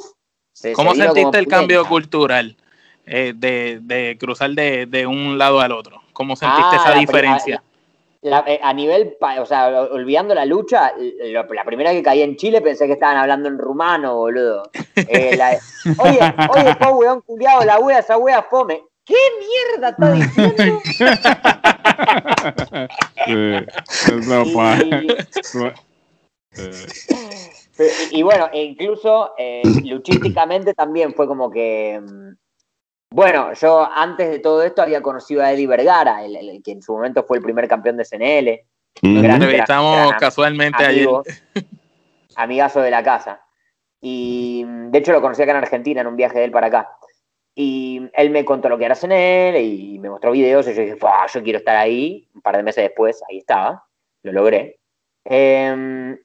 [0.74, 2.58] ¿Cómo se sentiste como el cambio cultural
[3.06, 6.02] eh, de, de, cruzar de, de, un lado al otro?
[6.18, 7.64] ¿Cómo sentiste ah, esa diferencia?
[8.22, 12.36] La, la, eh, a nivel, o sea, olvidando la lucha, la primera que caí en
[12.38, 14.64] Chile pensé que estaban hablando en rumano, boludo.
[15.10, 15.38] Eh,
[16.00, 18.82] oye, oye, po, weón culiado, la wea, esa wea fome.
[19.06, 20.82] ¿qué mierda está diciendo?
[28.12, 32.02] y, bueno, e incluso eh, luchísticamente también fue como que.
[33.10, 36.94] Bueno, yo antes de todo esto había conocido a Eddie Vergara, el, que en su
[36.94, 38.62] momento fue el primer campeón de CNL.
[39.02, 39.26] Mm.
[39.26, 40.84] Entrevistamos casualmente
[42.36, 43.42] Amigazo de la casa.
[44.02, 46.90] Y de hecho lo conocí acá en Argentina en un viaje de él para acá.
[47.56, 50.98] Y él me contó lo que era CNL y me mostró videos y yo dije,
[51.34, 52.28] yo quiero estar ahí.
[52.36, 53.84] Un par de meses después, ahí estaba,
[54.22, 54.80] lo logré.
[55.26, 56.20] Em,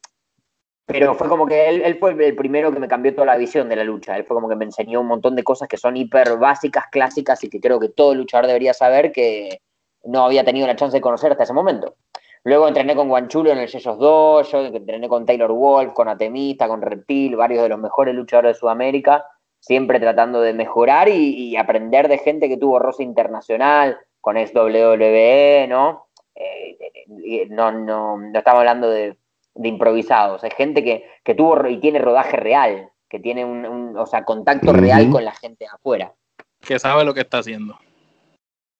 [0.92, 3.76] pero fue como que él, fue el primero que me cambió toda la visión de
[3.76, 4.16] la lucha.
[4.16, 7.42] Él fue como que me enseñó un montón de cosas que son hiper básicas, clásicas
[7.44, 9.60] y que creo que todo luchador debería saber que
[10.04, 11.96] no había tenido la chance de conocer hasta ese momento.
[12.44, 16.66] Luego entrené con Guanchulo en el Yeyos 2, yo entrené con Taylor Wolf, con Atemista,
[16.66, 19.24] con Reptil, varios de los mejores luchadores de Sudamérica,
[19.60, 26.06] siempre tratando de mejorar y, aprender de gente que tuvo rosa internacional, con WWE, ¿no?
[26.34, 26.76] Eh,
[27.24, 29.16] eh, no, no, no estamos hablando de,
[29.54, 34.72] improvisados, es gente que, tuvo y tiene rodaje real, que tiene un, o sea, contacto
[34.72, 36.12] real con la gente afuera.
[36.60, 37.78] Que sabe lo que está haciendo.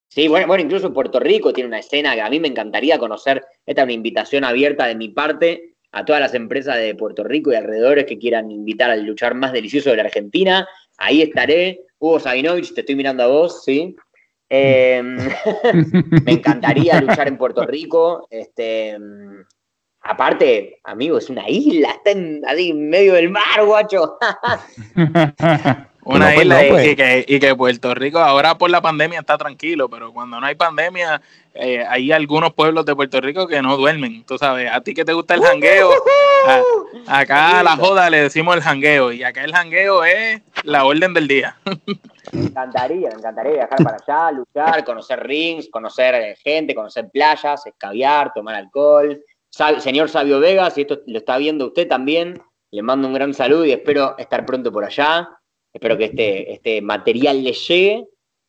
[0.08, 3.44] Sí, bueno, bueno, incluso Puerto Rico tiene una escena que a mí me encantaría conocer.
[3.64, 7.50] Esta es una invitación abierta de mi parte a todas las empresas de Puerto Rico
[7.50, 10.68] y alrededores que quieran invitar al luchar más delicioso de la Argentina.
[10.98, 11.80] Ahí estaré.
[11.98, 13.96] Hugo Sabinovich, te estoy mirando a vos, ¿sí?
[14.48, 15.16] Em,
[16.26, 18.26] me encantaría luchar en Puerto Rico.
[18.30, 18.98] Este,
[20.02, 24.18] aparte, amigo, es una isla, está en, ahí en medio del mar, guacho.
[26.04, 26.86] Una pues, isla pues.
[26.88, 30.46] y, que, y, que, Puerto Rico ahora por la pandemia está tranquilo, pero cuando no
[30.46, 31.22] hay pandemia
[31.54, 34.24] eh, hay algunos pueblos de Puerto Rico que no duermen.
[34.24, 35.90] Tú sabes, a ti que te gusta el jangueo,
[37.06, 41.14] acá a la joda le decimos el jangueo y acá el jangueo es la orden
[41.14, 41.56] del día.
[42.32, 47.64] Me encantaría, me encantaría viajar para allá, luchar, conocer rings, conocer eh, gente, conocer playas,
[47.66, 49.22] escabiar, tomar alcohol.
[49.52, 53.64] Señor Sabio Vega, si esto lo está viendo usted también, le mando un gran saludo
[53.64, 55.28] y espero estar pronto por allá.
[55.72, 58.06] Espero que este, este material le llegue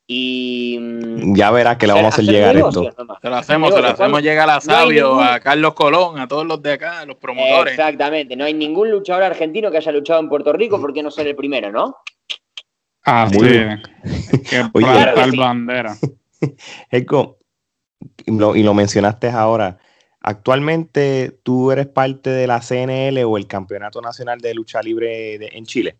[0.08, 0.78] y.
[0.80, 2.90] Mm, ya verás que le vamos a hacer llegar esto.
[3.22, 6.62] Se lo hacemos, se lo hacemos llegar a Sabio, a Carlos Colón, a todos los
[6.62, 7.74] de acá, los promotores.
[7.74, 11.12] Exactamente, no hay ningún luchador argentino que haya luchado en Puerto Rico, ¿por qué no
[11.12, 11.98] ser el primero, no?
[13.06, 13.82] Ah, muy bien.
[14.50, 15.96] Qué Oye, bandera.
[16.92, 17.38] Eco,
[18.26, 19.78] y lo mencionaste ahora.
[20.24, 25.66] Actualmente, ¿tú eres parte de la CNL o el Campeonato Nacional de Lucha Libre en
[25.66, 25.98] Chile?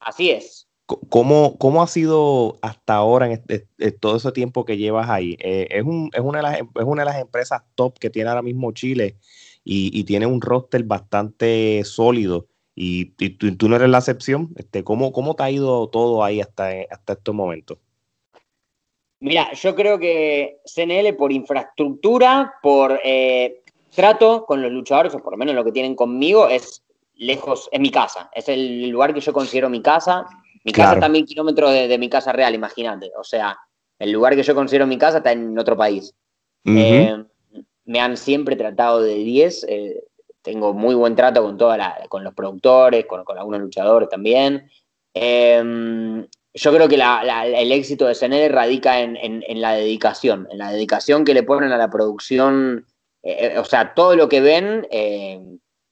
[0.00, 0.66] Así es.
[0.86, 5.36] ¿Cómo, ¿Cómo, ha sido hasta ahora, en este, todo ese tiempo que llevas ahí?
[5.40, 8.30] Eh, es, un, es, una de las, es una de las empresas top que tiene
[8.30, 9.18] ahora mismo Chile
[9.62, 12.48] y, tiene un roster bastante sólido.
[12.74, 14.54] Y, tú, no eres la excepción.
[14.56, 17.78] Este, ¿cómo, ¿Cómo te ha ido todo ahí hasta, hasta estos momentos?
[19.20, 23.62] Mira, yo creo que CNL por infraestructura, por eh,
[23.94, 26.82] trato con los luchadores, o por lo menos lo que tienen conmigo, es
[27.16, 30.26] lejos, es mi casa, es el lugar que yo considero mi casa.
[30.64, 33.10] Mi casa está a mil kilómetros de, mi casa real, imagínate.
[33.18, 33.58] O sea,
[33.98, 36.14] el lugar que yo considero mi casa está en otro país.
[36.66, 37.24] Eh,
[37.86, 39.66] me han siempre tratado de 10.
[39.68, 40.04] Eh,
[40.42, 44.70] tengo muy buen trato con, toda la, con los productores, con, algunos luchadores también.
[45.14, 51.24] Eh, yo creo que el éxito de CNL radica en, la dedicación, en la dedicación
[51.24, 52.86] que le ponen a la producción.
[53.56, 54.86] o sea, todo lo que ven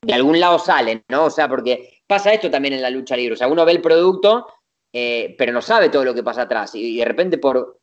[0.02, 1.26] de algún lado salen, ¿no?
[1.26, 3.34] O sea, porque pasa esto también en la lucha libre.
[3.34, 4.46] O sea, uno ve el producto,
[4.92, 6.74] eh, pero no sabe todo lo que pasa atrás.
[6.74, 7.80] Y, de repente por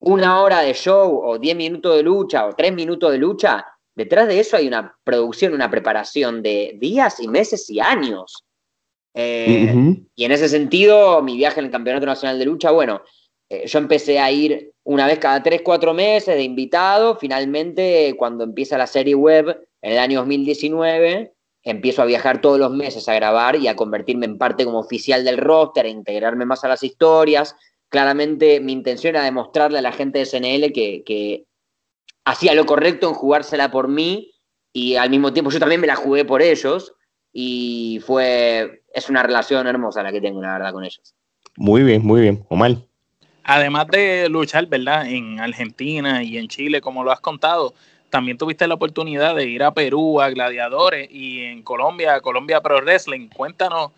[0.00, 4.26] una hora de show o diez minutos de lucha o tres minutos de lucha, detrás
[4.28, 8.44] de eso hay una producción, una preparación de días y meses y años.
[9.14, 13.02] Eh, y en ese sentido, mi viaje en el Campeonato Nacional de Lucha, bueno,
[13.48, 17.16] eh, yo empecé a ir una vez cada tres, cuatro meses de invitado.
[17.16, 22.70] Finalmente, cuando empieza la serie web en el año 2019, empiezo a viajar todos los
[22.70, 26.64] meses a grabar y a convertirme en parte como oficial del roster, a integrarme más
[26.64, 27.56] a las historias.
[27.88, 31.44] Claramente mi intención era demostrarle a la gente de SNL que,
[32.26, 34.32] hacía lo correcto en jugársela por mí
[34.72, 36.94] y al mismo tiempo yo también me la jugué por ellos
[37.34, 41.14] y fue, es una relación hermosa la que tengo, la verdad, con ellos.
[41.56, 42.44] Muy bien, muy bien.
[42.48, 42.76] Omar.
[43.42, 45.06] Además de luchar, ¿verdad?
[45.06, 47.74] En Argentina y en Chile, como lo has contado,
[48.08, 52.62] también tuviste la oportunidad de ir a Perú, a Gladiadores y en Colombia, a Colombia
[52.62, 53.28] Pro Wrestling.
[53.28, 53.90] Cuéntanos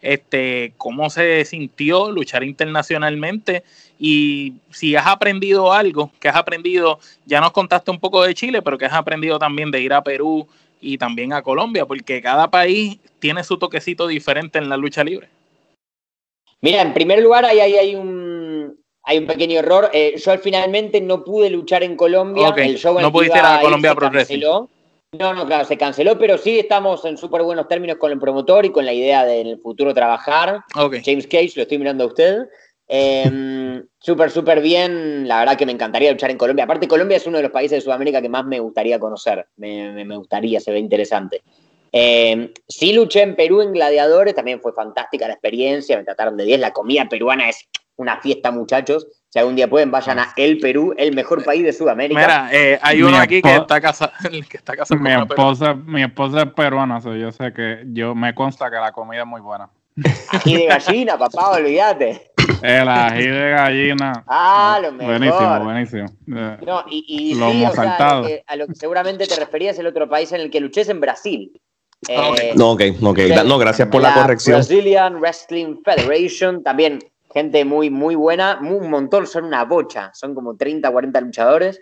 [0.00, 3.64] este, cómo se sintió luchar internacionalmente
[3.98, 8.62] y si has aprendido algo, que has aprendido, ya nos contaste un poco de Chile,
[8.62, 10.46] pero que has aprendido también de ir a Perú
[10.84, 15.28] y también a Colombia, porque cada país tiene su toquecito diferente en la lucha libre.
[16.60, 19.90] Mira, en primer lugar, ahí, hay un, hay un pequeño error.
[19.92, 22.54] Eh, yo finalmente no pude luchar en Colombia.
[22.56, 24.10] El show en no el pudiste ir a Colombia Pro.
[25.18, 28.66] No, no, claro, se canceló, pero sí estamos en súper buenos términos con el promotor
[28.66, 30.60] y con la idea de en el futuro trabajar.
[31.04, 32.48] James Cage, lo estoy mirando a usted.
[32.86, 35.26] Eh, súper, súper bien.
[35.26, 36.64] La verdad que me encantaría luchar en Colombia.
[36.64, 39.46] Aparte, Colombia es uno de los países de Sudamérica que más me gustaría conocer.
[39.56, 41.42] Me, me- me gustaría, se ve interesante.
[41.92, 46.44] Eh, sí luché en Perú en Gladiadores, también fue fantástica la experiencia, me trataron de
[46.44, 46.60] 10.
[46.60, 49.06] La comida peruana es una fiesta, muchachos.
[49.28, 52.20] Si algún día pueden, vayan a El Perú, el mejor país de Sudamérica.
[52.20, 54.12] Mira, eh, hay Mi uno aquí que está casado,
[54.48, 58.68] que está Mi esposa, mi esposa es peruana, so yo sé que yo me consta
[58.70, 59.70] que la comida es muy buena.
[60.30, 62.33] Ají de gallina, papá, olvídate.
[62.64, 64.24] El ají de gallina.
[64.26, 65.18] Ah, lo mejor.
[65.18, 66.06] Buenísimo, buenísimo.
[66.34, 68.22] Eh, No, y, y sí, o sea, a saltado.
[68.22, 70.80] lo, que, a lo que seguramente te referías el otro país en el que luché
[70.80, 71.52] es en Brasil.
[72.08, 72.38] Ok.
[72.40, 73.18] Eh, No, ok, ok.
[73.44, 74.56] No, gracias por la, corrección.
[74.56, 77.00] Brazilian Wrestling Federation, también
[77.32, 81.80] gente muy, muy buena, muy- un montón, son una bocha, son como 30, 40 luchadores.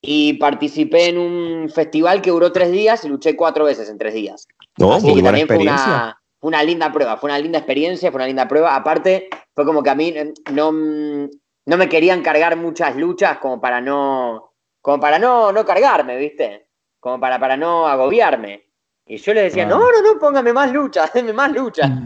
[0.00, 4.14] Y participé en un festival que duró tres días y luché cuatro veces en tres
[4.14, 4.46] días.
[4.76, 5.84] No, Así muy que buena también experiencia.
[5.84, 6.20] fue una
[6.62, 8.74] linda prueba, fue una linda experiencia, fue una linda prueba.
[8.74, 10.14] Aparte, fue como que a mí
[10.52, 16.16] no, no me querían cargar muchas luchas como para no, como para no, no cargarme,
[16.16, 16.68] ¿viste?
[17.00, 18.64] Como para, para no agobiarme.
[19.06, 19.80] Y yo les decía, Claro.
[19.80, 21.90] no, no, no, póngame más luchas, denme más luchas.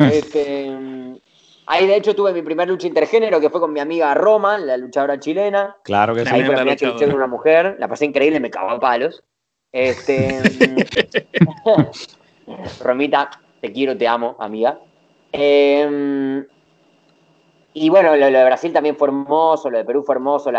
[0.00, 1.16] Este, mm,
[1.66, 4.78] ahí de hecho tuve mi primer lucha intergénero que fue con mi amiga Roma, la
[4.78, 5.76] luchadora chilena.
[5.84, 6.30] Claro que sí.
[6.32, 9.22] Ahí fue la que luché con una mujer, la pasé increíble, me cagó a palos.
[9.72, 10.40] Este,
[12.80, 13.30] Romita,
[13.60, 14.78] te quiero, te amo, amiga.
[15.32, 16.44] Eh,
[17.76, 20.52] y bueno, lo, de Brasil también fue hermoso, lo de Perú fue hermoso,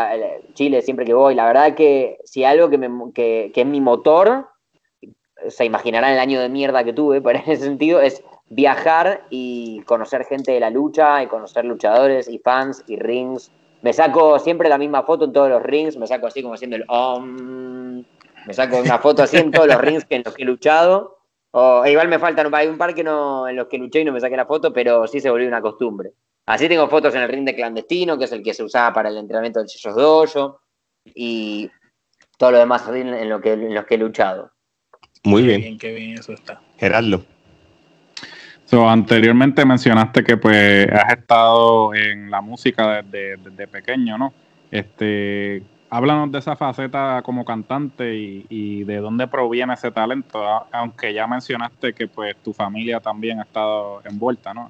[0.54, 1.34] Chile siempre que voy.
[1.34, 4.50] La verdad que si algo que, me, que, es mi motor,
[5.48, 9.82] se imaginarán el año de mierda que tuve, pero en ese sentido es viajar y
[9.84, 13.50] conocer gente de la lucha y conocer luchadores y fans y rings.
[13.82, 16.76] Me saco siempre la misma foto en todos los rings, me saco así como haciendo
[16.76, 16.86] el
[18.45, 21.14] me saco una foto así en todos los rings en los que he luchado.
[21.58, 24.04] O, e igual me faltan, hay un par que no, en los que luché y
[24.04, 26.12] no me saqué la foto, pero sí se volvió una costumbre.
[26.46, 29.08] Así tengo fotos en el ring de clandestino, que es el que se usaba para
[29.08, 30.60] el entrenamiento del Sellos Dojo,
[31.06, 31.72] y
[32.38, 34.52] todo lo demás en, lo que, en los que he luchado.
[35.24, 35.62] Muy Qué bien.
[35.62, 36.62] bien, qué bien eso está.
[36.78, 37.24] Gerardo.
[38.65, 44.34] So, anteriormente mencionaste que pues has estado en la música desde, desde pequeño, ¿no?
[44.72, 45.63] Este,
[45.95, 51.25] háblanos de esa faceta como cantante y, y de dónde proviene ese talento, aunque ya
[51.27, 54.69] mencionaste que pues tu familia también ha estado envuelta, ¿no?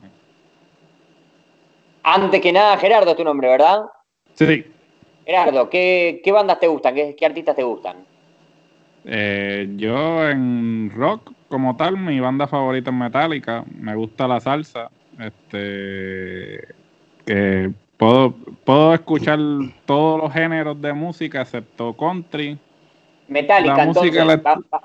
[2.03, 3.85] Antes que nada, Gerardo es tu nombre, ¿verdad?
[4.33, 4.65] Sí,
[5.25, 6.93] Gerardo, ¿qué, qué bandas te gustan?
[6.93, 7.97] ¿Qué, qué artistas te gustan?
[9.05, 14.89] eh, yo en rock como tal, mi banda favorita es Metallica, me gusta la salsa,
[15.19, 16.67] este,
[17.25, 19.39] que puedo, puedo escuchar
[19.85, 22.57] todos los géneros de música excepto country.
[23.27, 24.03] Metallica, La entonces.
[24.13, 24.81] música la- va- va-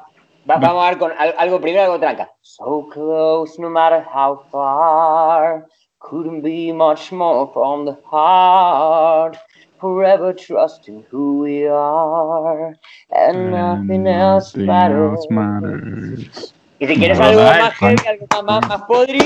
[0.49, 2.31] va- vamos a ver con al- algo primero, algo tranca.
[2.41, 5.67] So close, no matter how far.
[5.99, 9.37] Couldn't be much more from the heart.
[9.79, 12.75] Forever trusting who we are.
[13.11, 15.19] And nothing else Nothing matters.
[15.19, 16.55] else matters.
[16.79, 19.19] Y si quieres algo más heavy, algo más, más, podri.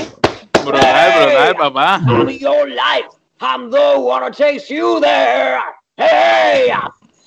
[0.65, 2.01] Brutal, Hey, brutal, papá.
[2.05, 3.14] I'm your life.
[3.41, 5.59] I'm the one to chase you there.
[5.97, 6.71] Hey,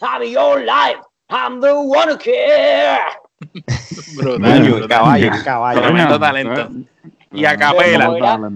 [0.03, 1.01] I'm your life.
[1.31, 3.01] I'm the one who care.
[4.17, 5.81] Brutal, caballo, caballo.
[5.83, 6.69] Tremendo talento.
[7.33, 8.51] Y a capela.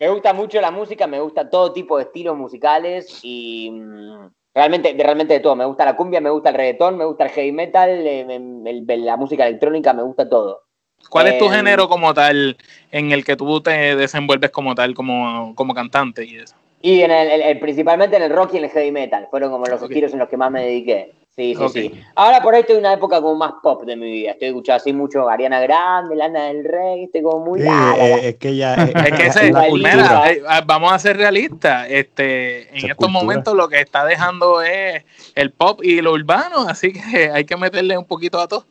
[0.00, 4.94] Me gusta mucho la música, me gusta todo tipo de estilos musicales y mm, realmente,
[4.94, 5.56] de- realmente de todo.
[5.56, 9.04] Me gusta la cumbia, me gusta el reggaetón, me gusta el heavy metal, eh, el-
[9.04, 10.62] la música electrónica, me gusta todo.
[11.10, 12.56] ¿Cuál es tu Eh, género como tal
[12.92, 16.54] en el que tú te desenvuelves como tal, como, como cantante y eso?
[16.80, 19.50] Y en el, el- el- principalmente en el rock y en el heavy metal, fueron
[19.50, 21.12] como los estilos en los que más me dediqué.
[21.34, 21.92] Sí, sí, sí.
[22.16, 24.32] Ahora por ahí estoy en una época como más pop de mi vida.
[24.32, 27.60] Estoy escuchando así mucho Ariana Grande, Lana del Rey, estoy como muy...
[27.60, 28.08] Sí, la, la, la.
[28.08, 31.86] eh, es que ya es, Es que ese, mira, ah, vamos a ser realistas.
[31.90, 33.12] Este, en Esa estos cultura.
[33.24, 35.04] momentos lo que está dejando es
[35.36, 38.64] el pop y lo urbano, así que hay que meterle un poquito a todo.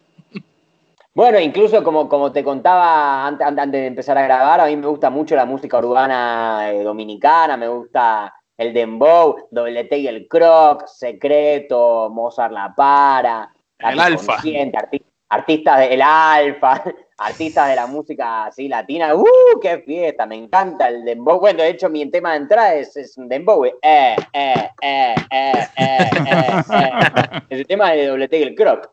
[1.18, 4.86] Bueno, incluso como, como te contaba antes, antes de empezar a grabar, a mí me
[4.86, 10.28] gusta mucho la música urbana eh, dominicana, me gusta el dembow, Doble T y el
[10.28, 14.34] croc, Secreto, Mozart La Para, El Alfa.
[14.74, 16.84] Arti- artistas del Alfa,
[17.18, 19.26] artistas de la música así latina, ¡uh,
[19.60, 20.28] qué fiesta!
[20.28, 21.40] Me encanta el dembow.
[21.40, 25.16] Bueno, de hecho, mi tema de entrada es, es un dembow, eh, eh, eh, eh,
[25.32, 27.42] eh, eh, eh.
[27.50, 28.92] Es el tema de Doble T y el croc.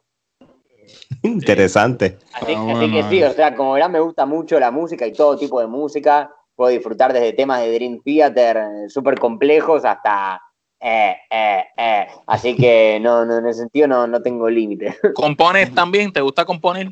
[1.23, 2.18] interesante.
[2.33, 5.07] Así, Ah, así que bueno, sí, o sea, como verán, me gusta mucho la música
[5.07, 6.31] y todo tipo de música.
[6.55, 10.40] puedo disfrutar desde temas de Dream Theater eh, súper complejos hasta
[10.81, 12.07] eh, eh, eh.
[12.27, 14.94] Así que no, no, en ese sentido no, no tengo límite.
[15.14, 16.12] ¿Compones también?
[16.12, 16.88] ¿Te gusta componer?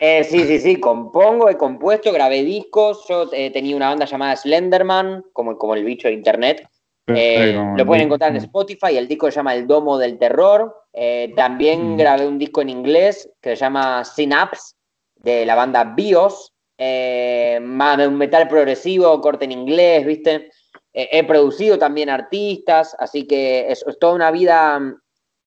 [0.00, 3.06] Eh, sí, sí, sí, compongo, he compuesto, grabé discos.
[3.08, 6.68] Yo eh, tenía una banda llamada Slenderman, como, como el bicho de internet.
[7.06, 8.96] Eh, lo pueden encontrar en Spotify.
[8.96, 10.74] El disco se llama El Domo del Terror.
[10.96, 11.96] Eh, también Mm.
[11.96, 14.74] grabé un disco en inglés que se llama Synapse,
[15.16, 16.52] de la banda Bios.
[16.78, 20.50] Eh, más de un metal progresivo, corte en inglés, ¿viste?
[20.92, 25.00] Eh, he producido también artistas, así que es, es toda una vida mm,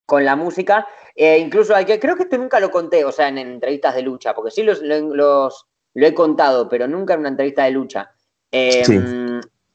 [0.05, 0.88] con la música.
[1.15, 3.95] Eh, incluso hay que, creo que esto nunca lo conté, o sea, en, en entrevistas
[3.95, 7.63] de lucha, porque sí los, lo- los- lo he contado, pero nunca en una entrevista
[7.65, 8.12] de lucha.
[8.51, 8.99] Eh, Sí.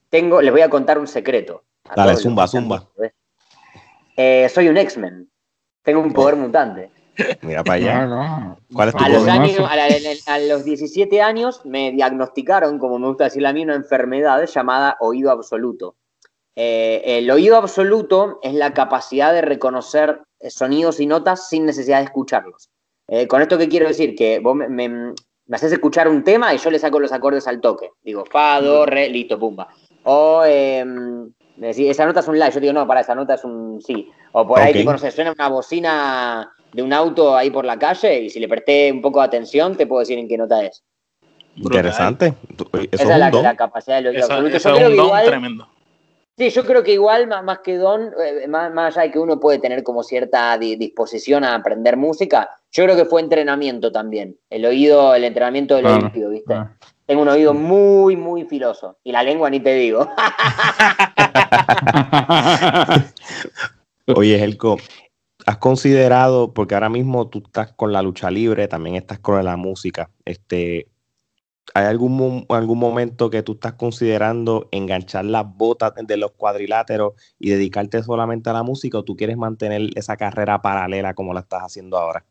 [0.09, 1.65] Tengo, les voy a contar un secreto.
[1.89, 2.87] a Dale, zumba, zumba.
[4.17, 5.29] Eh, soy un X-Men.
[5.83, 6.91] Tengo un poder mutante.
[7.43, 8.09] Mira para allá.
[8.11, 9.31] Ah, ¿Cuál es tu A los, poder?
[9.41, 13.63] años, a, la- a los 17 años me diagnosticaron, como me gusta decirle a mí,
[13.65, 15.97] una enfermedad llamada oído absoluto.
[16.57, 22.05] Eh, el oído absoluto es la capacidad de reconocer sonidos y notas sin necesidad de
[22.05, 22.71] escucharlos.
[23.09, 24.15] Eh, con esto, ¿qué quiero decir?
[24.15, 27.47] Que vos me, me- me haces escuchar un tema y yo le saco los acordes
[27.47, 27.91] al toque.
[28.03, 29.69] Digo, fa, do, re, listo, pumba.
[30.05, 30.85] O eh,
[31.57, 32.49] me decís, esa nota es un la.
[32.51, 34.11] Yo digo, no, para, esa nota es un sí.
[34.33, 37.79] O por ahí, tipo, no sé, suena una bocina de un auto ahí por la
[37.79, 40.65] calle y si le presté un poco de atención, te puedo decir en qué nota
[40.65, 40.83] es.
[41.57, 42.35] Interesante.
[42.49, 43.43] Eso Esa es la, un don.
[43.43, 44.57] la capacidad del oído Eso, absoluto.
[44.57, 45.69] eso Yo es creo un que don igual, tremendo.
[46.39, 49.19] sí, yo creo que igual, más, más que don, eh, más, más allá de que
[49.19, 53.93] uno puede tener como cierta di- disposición a aprender música, yo creo que fue entrenamiento
[53.93, 54.39] también.
[54.49, 56.11] El oído, el entrenamiento del Claro.
[56.15, 56.55] oído, ¿viste?
[56.55, 56.75] Ah.
[57.05, 58.97] Tengo un oído muy, muy filoso.
[59.05, 60.09] Y la lengua ni te digo.
[64.17, 64.79] Oye, Helco,
[65.47, 69.57] ¿has considerado, porque ahora mismo tú estás con la lucha libre, también estás con la
[69.57, 70.89] música, este,
[71.75, 77.51] ¿hay algún, algún momento que tú estás considerando enganchar las botas de los cuadriláteros y
[77.51, 81.63] dedicarte solamente a la música o tú quieres mantener esa carrera paralela como la estás
[81.63, 82.25] haciendo ahora?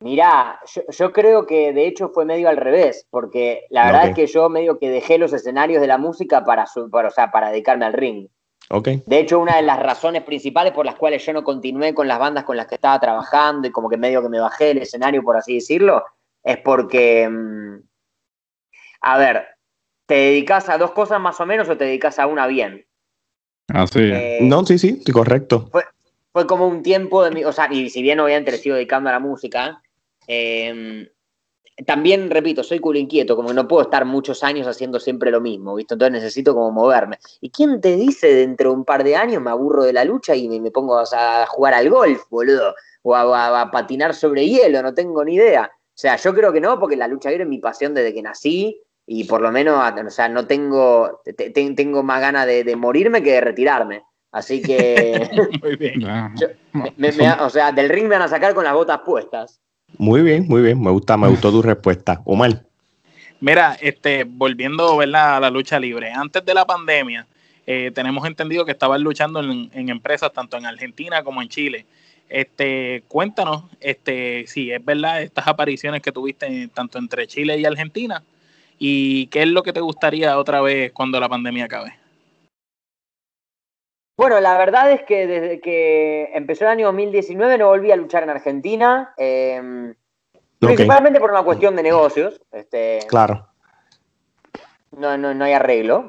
[0.00, 4.14] Mirá, yo, yo creo que de hecho fue medio al revés, porque la verdad es
[4.14, 7.30] que yo medio que dejé los escenarios de la música para, su- para, o sea,
[7.30, 8.28] para dedicarme al ring.
[8.70, 12.08] Ok, De hecho, una de las razones principales por las cuales yo no continué con
[12.08, 14.78] las bandas con las que estaba trabajando y como que medio que me bajé del
[14.78, 16.04] escenario, por así decirlo,
[16.42, 17.76] es porque, mm,
[19.02, 19.46] a ver,
[20.06, 22.84] ¿te dedicas a dos cosas más o menos o te dedicas a una bien?
[23.68, 24.12] Así es.
[24.12, 25.70] Eh, no, sí, sí, sí, correcto.
[26.32, 29.08] fue como un tiempo de mi, o sea, y si bien obviamente le sigo dedicando
[29.08, 29.80] a la música,
[30.26, 31.08] eh,
[31.84, 35.40] también, repito, soy culo inquieto, como que no puedo estar muchos años haciendo siempre lo
[35.40, 35.94] mismo, ¿viste?
[35.94, 37.18] Entonces necesito como moverme.
[37.40, 40.34] ¿Y quién te dice dentro de un par de años me aburro de la lucha
[40.34, 42.74] y me, me pongo a jugar al golf, boludo?
[43.02, 45.70] O a, a- a patinar sobre hielo, no tengo ni idea.
[45.72, 48.22] O sea, yo creo que no, porque la lucha libre es mi pasión desde que
[48.22, 52.64] nací y por lo menos, o sea, no tengo, te- te- tengo más ganas de,
[52.64, 54.02] de morirme que de retirarme.
[54.32, 55.28] Así que,
[55.62, 56.00] Muy bien.
[56.00, 56.32] Ya.
[56.36, 59.00] yo- me- me- me- o sea, del ring me van a sacar con las botas
[59.06, 59.60] puestas.
[59.98, 62.20] Muy bien, muy bien, me gusta, me gustó tu respuesta.
[62.24, 62.62] Omar,
[63.40, 65.36] Mira, este, volviendo ¿verdad?
[65.36, 67.26] a la lucha libre, antes de la pandemia,
[67.66, 71.84] eh, tenemos entendido que estabas luchando en, en empresas tanto en Argentina como en Chile.
[72.28, 78.22] Este, cuéntanos, este, si es verdad estas apariciones que tuviste tanto entre Chile y Argentina,
[78.78, 81.94] y qué es lo que te gustaría otra vez cuando la pandemia acabe.
[84.16, 88.22] Bueno, la verdad es que desde que empezó el año 2019 no volví a luchar
[88.22, 89.92] en Argentina, eh,
[90.34, 92.40] ok, principalmente por una cuestión de negocios.
[92.50, 93.46] Este, claro.
[94.92, 96.08] no, no, no hay arreglo.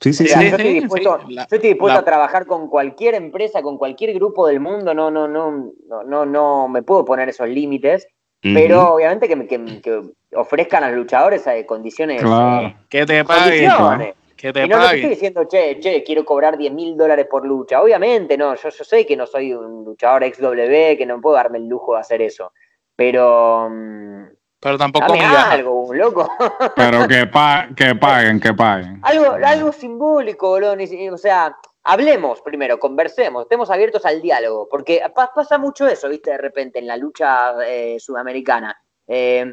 [0.00, 0.50] Sí, sí, O sea, sí.
[0.50, 3.76] yo estoy dispuesto, sí, la- yo estoy dispuesto la- a trabajar con cualquier empresa, con
[3.76, 4.94] cualquier grupo del mundo.
[4.94, 5.50] No, no, no,
[5.88, 8.06] no, no, no me puedo poner esos límites.
[8.40, 10.02] Pero obviamente que, que- que
[10.36, 12.22] ofrezcan a los luchadores eh, condiciones.
[12.22, 12.68] Claro.
[12.68, 14.14] eh, Que te paguen, condiciones.
[14.38, 15.10] Que te Y no, no te estoy paguen.
[15.10, 17.82] diciendo, che, che, quiero cobrar 10 mil dólares por lucha.
[17.82, 21.58] Obviamente, no, yo, yo sé que no soy un luchador XW, que no puedo darme
[21.58, 22.52] el lujo de hacer eso.
[22.96, 23.68] Pero.
[23.70, 24.24] mm,
[24.60, 26.30] Pero tampoco dame algo, un loco.
[26.76, 29.00] Pero que, pa- que paguen, que paguen.
[29.02, 30.74] algo, algo simbólico, boludo.
[30.76, 34.68] ni- O sea, hablemos primero, conversemos, estemos abiertos al diálogo.
[34.68, 38.76] Porque pa- pasa mucho eso, viste, de repente en la lucha eh, sudamericana.
[39.06, 39.52] Eh,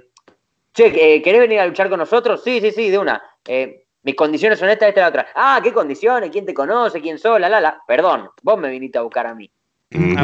[0.73, 2.43] che, eh, ¿querés venir a luchar con nosotros?
[2.43, 3.21] Sí, sí, sí, de una.
[3.47, 5.28] Eh, mis condiciones son estas, esta y la otra.
[5.36, 6.30] Ah, ¿qué condiciones?
[6.30, 7.01] ¿Quién te conoce?
[7.01, 7.39] ¿Quién sos?
[7.39, 7.82] La, la, la.
[7.88, 9.49] Perdón, vos me viniste a buscar a mí.
[9.93, 10.16] O ¿eh?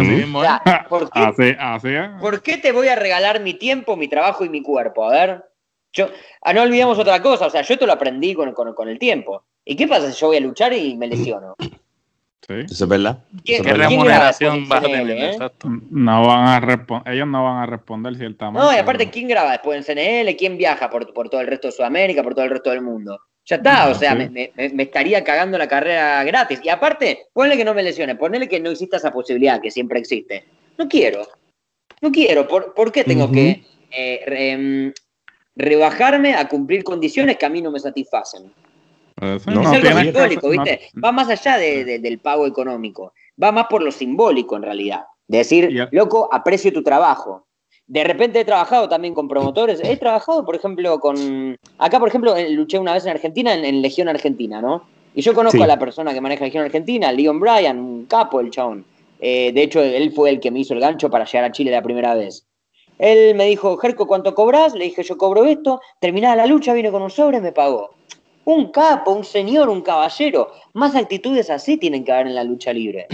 [0.41, 2.21] sea, ¿por qué, es.
[2.21, 5.05] ¿por qué te voy a regalar mi tiempo, mi trabajo y mi cuerpo?
[5.05, 5.45] A ver.
[5.93, 6.07] Yo,
[6.43, 8.97] ah, no olvidemos otra cosa, o sea, yo esto lo aprendí con, con- con el
[8.97, 9.43] tiempo.
[9.65, 11.55] ¿Y qué pasa si yo voy a luchar y me lesiono?
[11.59, 12.53] Sí.
[12.65, 13.19] Eso es verdad.
[13.43, 15.09] ¿Quién- Eso ¿Qué remuneración vas a tener?
[15.09, 15.31] eh?
[15.31, 15.67] Exacto.
[15.89, 18.65] No van a responder, ellos no van a responder ciertamente.
[18.65, 20.35] No, y aparte, ¿quién graba después en CNL?
[20.37, 23.19] ¿Quién viaja por, por todo el resto de Sudamérica, por todo el resto del mundo?
[23.45, 26.59] Ya está, o sea, me, estaría cagando la carrera gratis.
[26.63, 29.99] Y aparte, ponle que no me lesione, ponle que no exista esa posibilidad que siempre
[29.99, 30.45] existe.
[30.77, 31.27] No quiero.
[32.01, 32.47] No quiero.
[32.47, 34.93] ¿Por, qué tengo que eh, em,
[35.55, 38.51] rebajarme a cumplir condiciones que a mí no me satisfacen?
[39.21, 40.81] es algo simbólico, ¿viste?
[41.03, 43.13] Va más allá del pago económico.
[43.41, 45.01] Va más por lo simbólico, en realidad.
[45.27, 47.47] De decir, loco, aprecio tu trabajo.
[47.91, 49.81] De repente he trabajado también con promotores.
[49.83, 51.57] He trabajado, por ejemplo, con.
[51.77, 54.85] Acá, por ejemplo, luché una vez en Argentina, en, Legión Argentina, ¿no?
[55.13, 58.49] Y yo conozco a la persona que maneja Legión Argentina, Leon Bryan, un capo el
[58.49, 58.85] chabón.
[59.19, 61.69] Eh, de hecho, él fue el que me hizo el gancho para llegar a Chile
[61.69, 62.47] la primera vez.
[62.97, 64.73] Él me dijo, Jerko, ¿cuánto cobras?
[64.73, 65.81] Le dije, yo cobro esto.
[65.99, 67.93] Terminada la lucha, vino con un sobre, me pagó.
[68.45, 70.53] Un capo, un señor, un caballero.
[70.71, 73.07] Más actitudes así tienen que haber en la lucha libre.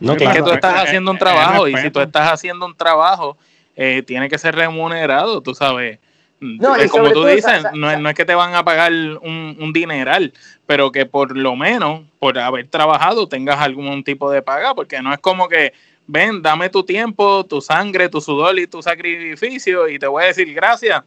[0.00, 0.34] No, claro.
[0.34, 3.36] que tú estás haciendo un trabajo y si tú estás haciendo un trabajo,
[3.82, 5.98] eh, tiene que ser remunerado, tú sabes.
[6.38, 10.34] No, eh, como tú dices, no, es, que te van a pagar un, un, dineral,
[10.66, 15.14] pero que por lo menos por haber trabajado tengas algún tipo de paga, porque no
[15.14, 15.72] es como que,
[16.06, 20.26] ven, dame tu tiempo, tu sangre, tu sudor y tu sacrificio y te voy a
[20.26, 21.02] decir gracias,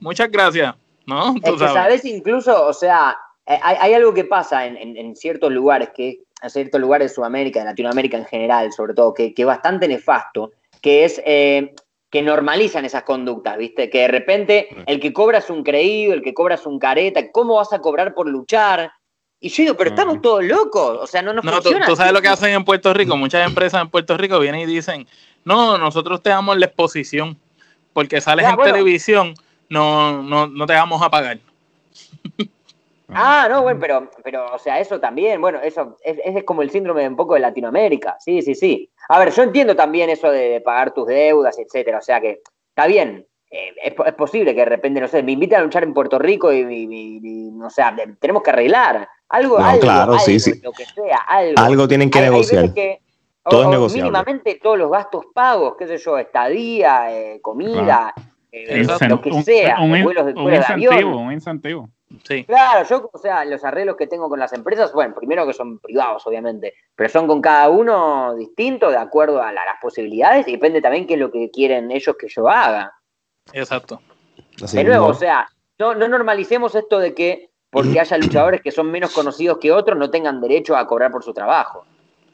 [0.00, 0.74] muchas gracias,
[1.06, 1.36] ¿no?
[1.40, 2.04] Tú sabes.
[2.04, 3.16] incluso, o sea,
[3.46, 7.66] eh, hay, algo que pasa en, ciertos lugares, que en ciertos lugares de Sudamérica, de
[7.66, 10.50] Latinoamérica en general, sobre todo, que es bastante nefasto,
[10.80, 11.22] que es
[12.10, 13.90] que normalizan esas conductas, ¿viste?
[13.90, 17.30] Que de repente el que cobra es un creído, el que cobra es un careta,
[17.30, 18.90] ¿cómo vas a cobrar por luchar?
[19.40, 21.86] Y yo digo, pero estamos todos locos, o sea, no nos no, funciona.
[21.86, 24.66] Tú, sabes lo que hacen en Puerto Rico, muchas empresas en Puerto Rico vienen y
[24.66, 25.06] dicen,
[25.44, 27.38] no, nosotros te damos la exposición,
[27.92, 29.34] porque sales en televisión,
[29.68, 31.38] no, no, no te vamos a pagar.
[33.10, 36.70] Ah, no, bueno, pero, pero, o sea, eso también, bueno, eso es, es, como el
[36.70, 38.90] síndrome de un poco de Latinoamérica, sí, sí, sí.
[39.08, 42.86] A ver, yo entiendo también eso de, pagar tus deudas, etcétera, o sea que está
[42.86, 46.18] bien, eh, es, posible que de repente, no sé, me inviten a luchar en Puerto
[46.18, 47.82] Rico y, no sé,
[48.20, 50.60] tenemos que arreglar algo, algo, claro, sí, sí.
[50.62, 51.60] lo que sea, algo.
[51.60, 52.72] Algo tienen que negociar.
[53.42, 54.10] Todo es negociable.
[54.10, 58.12] Mínimamente todos los gastos pagos, qué sé yo, estadía, eh, comida,
[58.52, 61.88] eh, lo que sea, un, vuelos de, un incentivo, un incentivo.
[62.24, 62.44] Sí.
[62.44, 65.78] Claro, yo, o sea, los arreglos que tengo con las empresas, bueno, primero que son
[65.78, 70.80] privados, obviamente, pero son con cada uno distinto, de acuerdo a las posibilidades, y depende
[70.80, 72.92] también qué es lo que quieren ellos que yo haga.
[73.52, 74.00] Exacto.
[74.72, 75.48] de nuevo, o sea,
[75.78, 79.98] no, no normalicemos esto de que porque haya luchadores que son menos conocidos que otros
[79.98, 81.84] no tengan derecho a cobrar por su trabajo.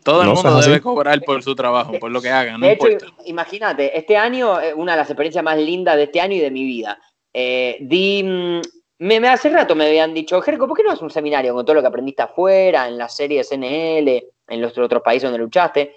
[0.05, 2.61] Todo el mundo debe cobrar por su trabajo, por lo que hagan.
[2.61, 6.21] No de hecho, imagínate, este año, eh, una de las experiencias más lindas de este
[6.21, 6.99] año y de mi vida,
[7.33, 8.61] eh, di
[8.99, 11.65] mm, me, hace rato me habían dicho, Jerko, ¿por qué no haces un seminario con
[11.65, 14.09] todo lo que aprendiste afuera, en las series NL,
[14.49, 15.95] en los otros países donde luchaste?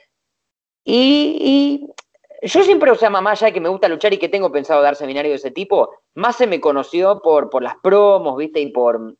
[0.83, 1.89] Y,
[2.41, 4.95] yo siempre, o sea, mamá, ya que me gusta luchar y que tengo pensado dar
[4.95, 8.61] seminarios de ese tipo, más se me conoció por, por las promos, ¿viste?
[8.61, 9.15] Y por,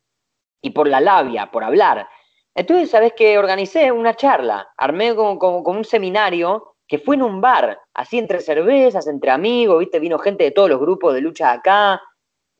[0.62, 2.08] y por la labia, por hablar.
[2.54, 3.38] Entonces, ¿sabes qué?
[3.38, 8.18] Organicé una charla, armé como, como, como, un seminario que fue en un bar, así
[8.18, 10.00] entre cervezas, entre amigos, ¿viste?
[10.00, 12.00] Vino gente de todos los grupos de lucha acá,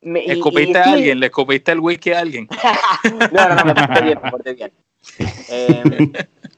[0.01, 1.19] ¿Le escupiste a alguien?
[1.19, 2.47] ¿Le escupiste el whisky a alguien?
[3.31, 4.71] no, no, no, me porté bien, me porté bien.
[5.49, 6.11] Em,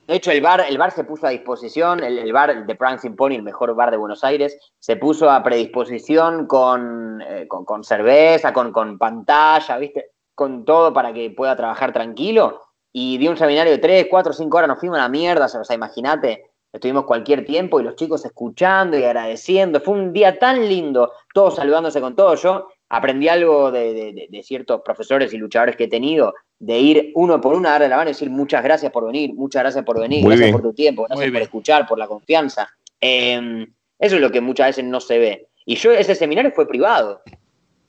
[0.07, 3.33] de hecho, el bar, el bar se puso a disposición, el, bar de Prancing Pony,
[3.33, 8.71] el mejor bar de Buenos Aires, se puso a predisposición con, eh, con, cerveza, con,
[8.71, 10.11] con, pantalla, ¿viste?
[10.35, 12.61] Con todo para que pueda trabajar tranquilo.
[12.91, 15.63] Y dio un seminario de 3, 4, 5 horas, nos fuimos a la mierda, o
[15.63, 19.79] sea, imagínate, estuvimos cualquier tiempo y los chicos escuchando y agradeciendo.
[19.79, 22.41] Fue un día tan lindo, todos saludándose con todos.
[22.41, 27.55] Yo aprendí algo de, ciertos profesores y luchadores que he tenido, de ir uno por
[27.55, 30.25] uno a darle la mano y decir muchas gracias por venir, muchas gracias por venir,
[30.25, 32.69] gracias por tu tiempo, gracias por escuchar, por la confianza.
[32.99, 33.65] Em,
[33.97, 35.47] eso es lo que muchas veces no se ve.
[35.65, 37.21] Y yo, ese seminario fue privado.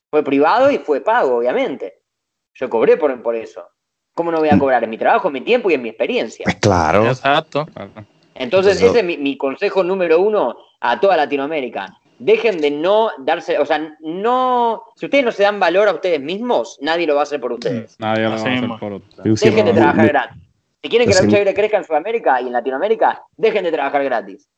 [0.08, 1.94] Fue privado y fue pago, obviamente.
[2.54, 3.66] Yo cobré por, por eso.
[4.14, 4.84] ¿Cómo no voy a cobrar?
[4.84, 6.44] En mi trabajo, en mi tiempo y en mi experiencia.
[6.44, 7.08] Pues claro.
[7.08, 7.66] Exacto.
[8.36, 13.58] Entonces, ese es mi, mi consejo número uno a toda Latinoamérica dejen de no darse,
[13.58, 17.20] o sea, no, si ustedes no se dan valor a ustedes mismos, nadie lo va
[17.20, 17.96] a hacer por ustedes.
[17.98, 19.40] Nadie lo va a hacer por ustedes.
[19.40, 20.42] Dejen de trabajar gratis.
[20.82, 24.02] Si quieren que la lucha libre crezca en Sudamérica y en Latinoamérica, dejen de trabajar
[24.04, 24.48] gratis.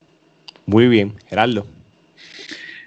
[0.66, 1.66] Muy bien, Geraldo.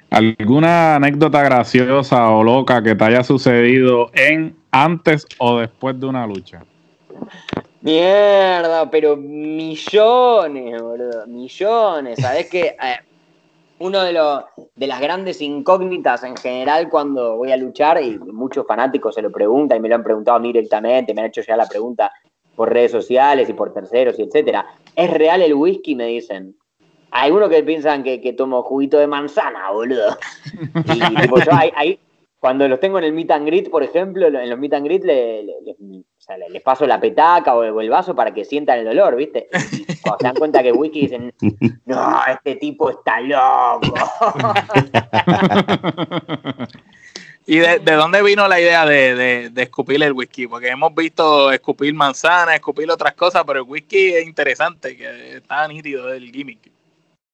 [0.10, 6.26] ¿Alguna anécdota graciosa o loca que te haya sucedido en antes o después de una
[6.26, 6.64] lucha?
[7.82, 12.20] Mierda, pero millones, boludo, millones.
[12.20, 13.00] Sabes que eh,
[13.80, 14.44] uno de, los,
[14.76, 19.32] de las grandes incógnitas en general cuando voy a luchar, y muchos fanáticos se lo
[19.32, 22.12] preguntan y me lo han preguntado a mí directamente, me han hecho ya la pregunta
[22.56, 24.66] por redes sociales y por terceros y etcétera.
[24.96, 25.96] ¿Es real el whisky?
[25.96, 26.56] Me dicen.
[27.12, 30.18] Hay unos que piensan que, que tomo juguito de manzana, boludo.
[30.94, 31.52] Y tipo, yo
[32.40, 35.04] cuando los tengo en el meet and greet, por ejemplo, en los meet and greet
[36.28, 39.16] sea, le- les paso la petaca o el, el vaso para que sientan el dolor,
[39.16, 39.48] ¿viste?
[39.72, 41.34] Y cuando se dan cuenta que whisky dicen,
[41.86, 43.94] no, este tipo está loco.
[47.50, 50.48] ¿Y de, de dónde vino la idea de, de, de escupir el whisky?
[50.48, 55.66] Porque hemos visto escupir manzana, escupir otras cosas, pero el whisky es interesante, que está
[55.70, 56.70] nítido del gimmick.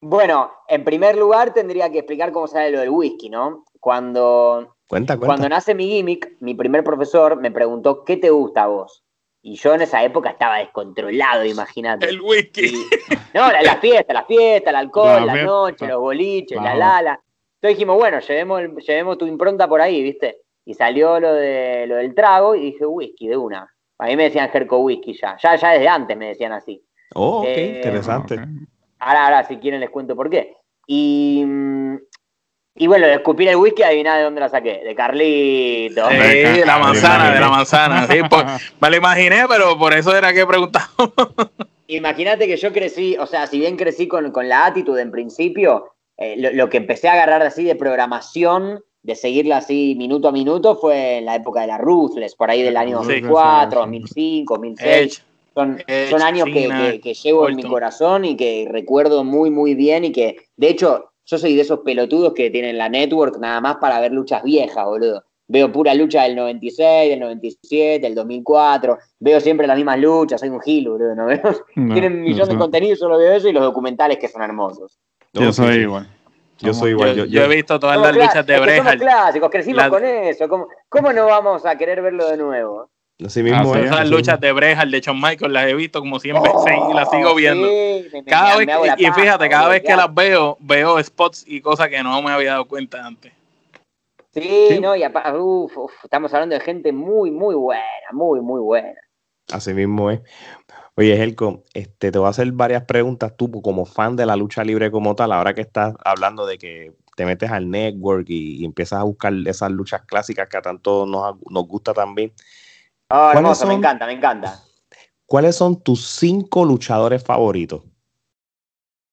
[0.02, 3.64] Bueno, en primer lugar tendría que explicar cómo sale lo del whisky, ¿no?
[3.80, 5.50] Cuando, Cuenta, cuando cuenta.
[5.50, 9.04] nace mi gimmick, mi primer profesor me preguntó, ¿qué te gusta a vos?
[9.42, 12.08] Y yo en esa época estaba descontrolado, imagínate.
[12.08, 12.66] El whisky.
[12.66, 12.86] Y-
[13.34, 17.20] no, la, la fiesta, la fiesta, el alcohol, La la, noche, los boliches, la lala.
[17.56, 20.42] Entonces dijimos, bueno, llevemos, llevemos tu impronta por ahí, ¿viste?
[20.66, 23.70] Y salió lo, de, lo del trago y dije, whisky, de una.
[23.98, 25.38] A mí me decían Jerko Whisky ya.
[25.42, 26.84] Ya, ya desde antes me decían así.
[27.16, 28.36] Oh, ok, Eh, interesante.
[29.00, 30.56] Ahora, ahora, si quieren les cuento por qué.
[30.88, 31.98] Y, mm,
[32.76, 34.82] y bueno, de escupir el whisky, adiviná de dónde la saqué.
[34.84, 36.10] De Carlito.
[36.10, 38.08] Sí, Venga, la manzana, de la manzana.
[38.08, 38.44] Sí, pues,
[38.82, 40.88] me lo imaginé, pero por eso era que preguntaba.
[41.88, 45.92] Imagínate que yo crecí, o sea, si bien crecí con, con la attitude en principio,
[46.18, 50.32] eh, lo, lo que empecé a agarrar así de programación, de seguirla así minuto a
[50.32, 53.20] minuto, fue en la época de la Ruthless, por ahí del año Sí.
[53.22, 54.88] 2004, 2005, 2006.
[54.96, 55.24] Edge.
[55.54, 55.78] Son,
[56.10, 60.04] son años que, que- que llevo en mi corazón y que recuerdo muy, muy bien
[60.06, 63.78] y que, de hecho, yo soy de esos pelotudos que tienen la network nada más
[63.78, 65.24] para ver luchas viejas, boludo.
[65.48, 68.98] Veo pura lucha del 96, del 97, del 2004.
[69.20, 71.16] Veo siempre las mismas luchas, soy un gil, boludo.
[71.16, 71.28] ¿no?
[71.94, 75.00] Tienen un millón de contenidos, solo veo eso y los documentales que son hermosos.
[75.34, 76.08] Yo soy igual.
[76.60, 77.16] Yo soy igual.
[77.16, 79.00] Yo, yo he visto todas las luchas de es que somos Brejal.
[79.00, 80.48] clásicos, crecimos La- con eso.
[80.48, 82.90] ¿Cómo, ¿Cómo no vamos a querer verlo de nuevo?
[83.26, 84.48] Así mismo Ah, es, sí, Esas así luchas mismo.
[84.48, 87.68] de Brejal, de Shawn Michaels, las he visto como 100 veces y las sigo viendo.
[87.68, 91.90] sí, Cada me vez y fíjate, cada vez que las veo, veo spots y cosas
[91.90, 93.32] que no me había dado cuenta antes.
[94.34, 94.80] Sí, Sí.
[94.80, 98.94] no, y apa- uf, uf, estamos hablando de gente muy, muy buena, muy, muy buena.
[99.52, 100.22] Así mismo es.
[100.96, 104.64] Oye, Helco, este, te voy a hacer varias preguntas tú como fan de la lucha
[104.64, 108.66] libre como tal, ahora que estás hablando de que te metes al network y, y
[108.66, 112.34] empiezas a buscar esas luchas clásicas que a tanto nos, nos gusta también.
[113.16, 114.60] Oh, ¿Cuáles hermoso, me encanta, me encanta.
[115.28, 117.84] ¿Cuáles son tus cinco luchadores favoritos?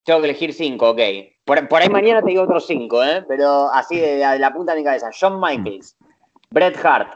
[0.05, 1.01] Tengo que elegir cinco, ok.
[1.44, 3.22] Por, por ahí mañana te digo otros cinco, ¿eh?
[3.28, 5.11] Pero así de, de la punta de mi cabeza.
[5.12, 5.98] Shawn Michaels,
[6.51, 7.12] Bret Hart,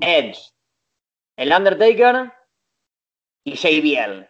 [0.00, 0.38] Edge,
[1.36, 2.32] El Undertaker
[3.44, 4.28] y JBL.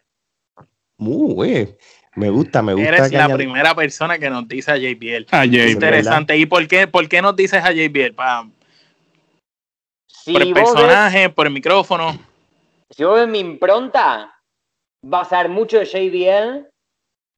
[0.96, 1.76] Uh, güey,
[2.16, 2.88] me gusta, me gusta.
[2.88, 5.26] Eres que la primera persona que nos dice a JBL.
[5.32, 6.34] A Jay, Sí, Interesante.
[6.38, 8.14] ¿Y por qué, por qué nos dices a JBL?
[8.14, 8.48] Pa-
[10.24, 12.18] Si por el ves, personaje, por el micrófono.
[12.88, 14.34] si vos ves mi impronta,
[15.02, 16.66] vas a ver mucho de JBL,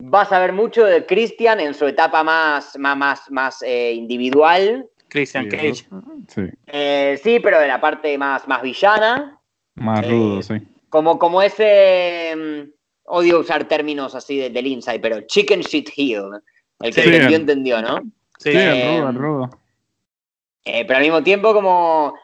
[0.05, 4.89] vas a ver mucho de Christian en su etapa más, más, más, más eh, individual.
[5.09, 5.89] Christian Cage.
[6.29, 9.37] Sí, Eh, sí, pero de la parte más, más villana.
[9.75, 10.55] más Eh, rudo, sí.
[10.89, 12.35] Como, como ese.
[12.37, 12.71] mm,
[13.09, 16.41] odio usar términos así de- del inside, pero chicken shit heel.
[16.81, 18.01] El que Sí, entendió, el- entendió, ¿no?
[18.39, 19.51] Sí, Sí, eh, el rudo, el rudo.
[20.65, 22.15] Eh, pero al mismo tiempo como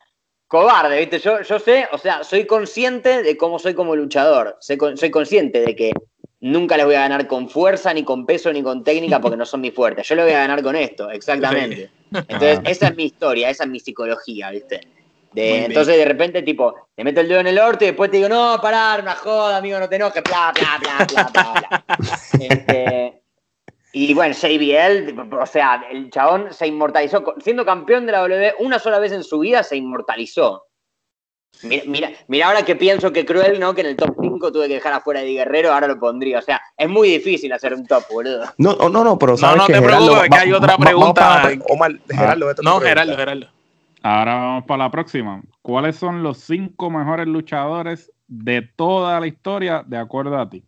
[0.53, 1.19] cobarde, ¿viste?
[1.19, 4.59] Yo, yo sé, o sea, soy consciente de cómo soy como luchador.
[4.61, 5.93] Soy, con- soy consciente de que
[6.41, 9.47] nunca les voy a ganar con fuerza, ni con peso, ni con técnica, porque no
[9.47, 10.07] son mis fuertes.
[10.07, 11.89] Yo les voy a ganar con esto, exactamente.
[12.29, 14.81] Entonces, esa es mi historia, esa es mi psicología, ¿viste?
[15.33, 18.19] De- entonces, de repente, tipo, te meto el dedo en el orto y después te
[18.19, 21.83] digo, no, parar, una joda, amigo, no te enojes, bla, bla, bla, bla, bla, bla.
[22.39, 23.22] Este,
[23.93, 28.79] y bueno, JBL, o sea, el chabón se inmortalizó, siendo campeón de la W una
[28.79, 30.65] sola vez en su vida, se inmortalizó.
[31.65, 33.75] Mira, mira, mira ahora que pienso que cruel, ¿no?
[33.75, 36.39] Que en el top 5 tuve que dejar afuera de Di Guerrero, ahora lo pondría.
[36.39, 38.45] O sea, es muy difícil hacer un top, boludo.
[38.59, 40.77] No, no, no, no, pero sabes no que te Gerardo, preocupes, que va- hay otra
[40.77, 41.41] va- pregunta.
[41.45, 42.81] pre- Omar, Gerardo, a No.
[42.81, 43.47] Gerardo, Gerardo.
[44.03, 45.43] Ahora vamos para la próxima.
[45.61, 50.65] ¿Cuáles son los cinco mejores luchadores de toda la historia de acuerdo a ti?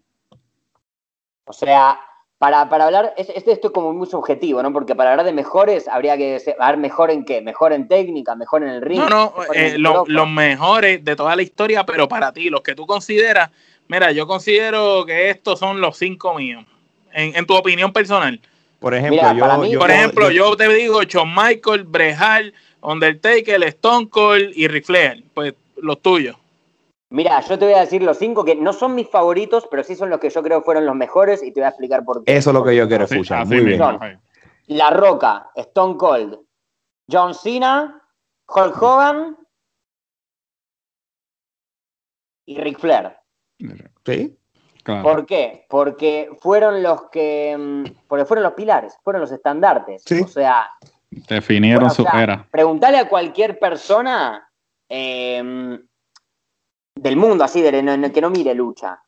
[1.47, 1.99] O sea,
[2.39, 4.73] para, para hablar, es- este esto es como muy subjetivo, ¿no?
[4.73, 7.89] Porque para hablar de mejores habría que ser- a ver mejor en qué, mejor en
[7.89, 8.99] técnica, mejor en el ring.
[8.99, 12.61] No, no, mejor eh, lo- los mejores de toda la historia, pero para ti, los
[12.63, 13.51] que tú consideras,
[13.89, 16.65] mira, yo considero que estos son los cinco míos,
[17.13, 18.41] en, en tu opinión personal.
[18.81, 21.85] Por ejemplo, Mira, yo, para mí- yo- Por ejemplo, yo- yo te digo Shawn Michael,
[21.85, 26.37] Brejal, Undertaker, Stone Cold y Ric Flair, pues los tuyos.
[27.15, 29.95] Mira, yo te voy a decir los cinco que no son mis favoritos, pero sí
[29.95, 32.37] son los que yo creo fueron los mejores y te voy a explicar por qué.
[32.37, 33.43] Eso es lo que yo quiero escuchar.
[33.43, 33.79] así Muy bien.
[33.79, 34.01] Son.
[34.67, 36.41] La Roca, Stone Cold,
[37.09, 38.03] John Cena,
[38.49, 39.37] Hulk Hogan
[42.47, 43.17] y Ric Flair.
[44.05, 44.37] Sí.
[44.83, 45.03] Claro.
[45.05, 45.67] ¿Por qué?
[45.69, 47.57] Porque fueron los que.
[47.57, 50.03] mm, Porque fueron los pilares, fueron los estandartes.
[50.05, 50.21] Sí.
[50.21, 50.69] O sea,
[51.29, 52.47] Definieron su era.
[52.51, 54.51] Preguntale a cualquier persona
[54.89, 55.81] em,
[57.05, 58.99] del mundo, así, de, que no mire lucha.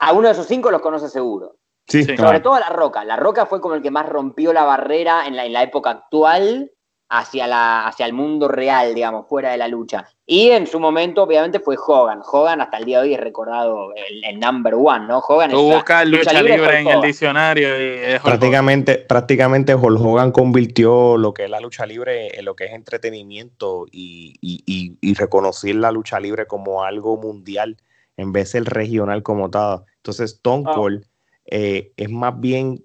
[0.00, 1.56] A uno de esos cinco los conoce seguro.
[1.86, 3.04] Sí, Sobre todo a La Roca.
[3.04, 5.90] La Roca fue como el que más rompió la barrera en la, en la época
[5.90, 6.72] actual
[7.08, 10.06] hacia, la, hacia el mundo real, digamos, fuera de la lucha.
[10.24, 12.20] Y en su momento, obviamente, fue Hogan.
[12.24, 15.18] Hogan hasta el día de hoy es recordado el, number one, ¿no?
[15.18, 21.32] Hogan Tú buscas lucha, libre, en el diccionario y prácticamente, prácticamente Hulk Hogan convirtió lo
[21.32, 25.92] que es la lucha libre en lo que es entretenimiento y, y, y, reconocer la
[25.92, 27.76] lucha libre como algo mundial
[28.16, 29.84] en vez del regional como tal.
[29.98, 30.72] Entonces, Stone ah.
[30.74, 31.04] Cold
[31.48, 32.84] eh, es más bien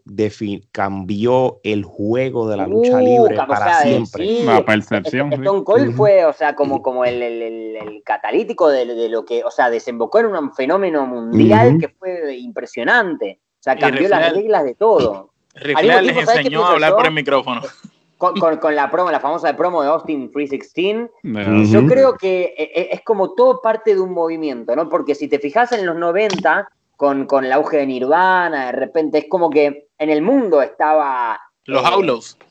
[0.71, 4.43] cambió el juego de la lucha uh, libre para siempre.
[4.43, 5.33] la percepción.
[5.33, 9.69] Stone Cold fue, o sea, como, como el, el, catalítico de, lo que, o sea,
[9.69, 13.39] desembocó en un fenómeno mundial que fue impresionante.
[13.59, 15.31] O sea, cambió las reglas de todo.
[15.55, 17.61] Rifleal les enseñó a hablar por el micrófono.
[18.17, 21.71] Con, con, la promo, la famosa promo de Austin 316.
[21.71, 24.87] Yo creo que eh, eh, es como todo parte de un movimiento, ¿no?
[24.89, 26.69] Porque si te fijas en los 90,
[27.01, 31.41] con, con, el auge de Nirvana, de repente es como que en el mundo estaba...
[31.65, 32.45] Los eh,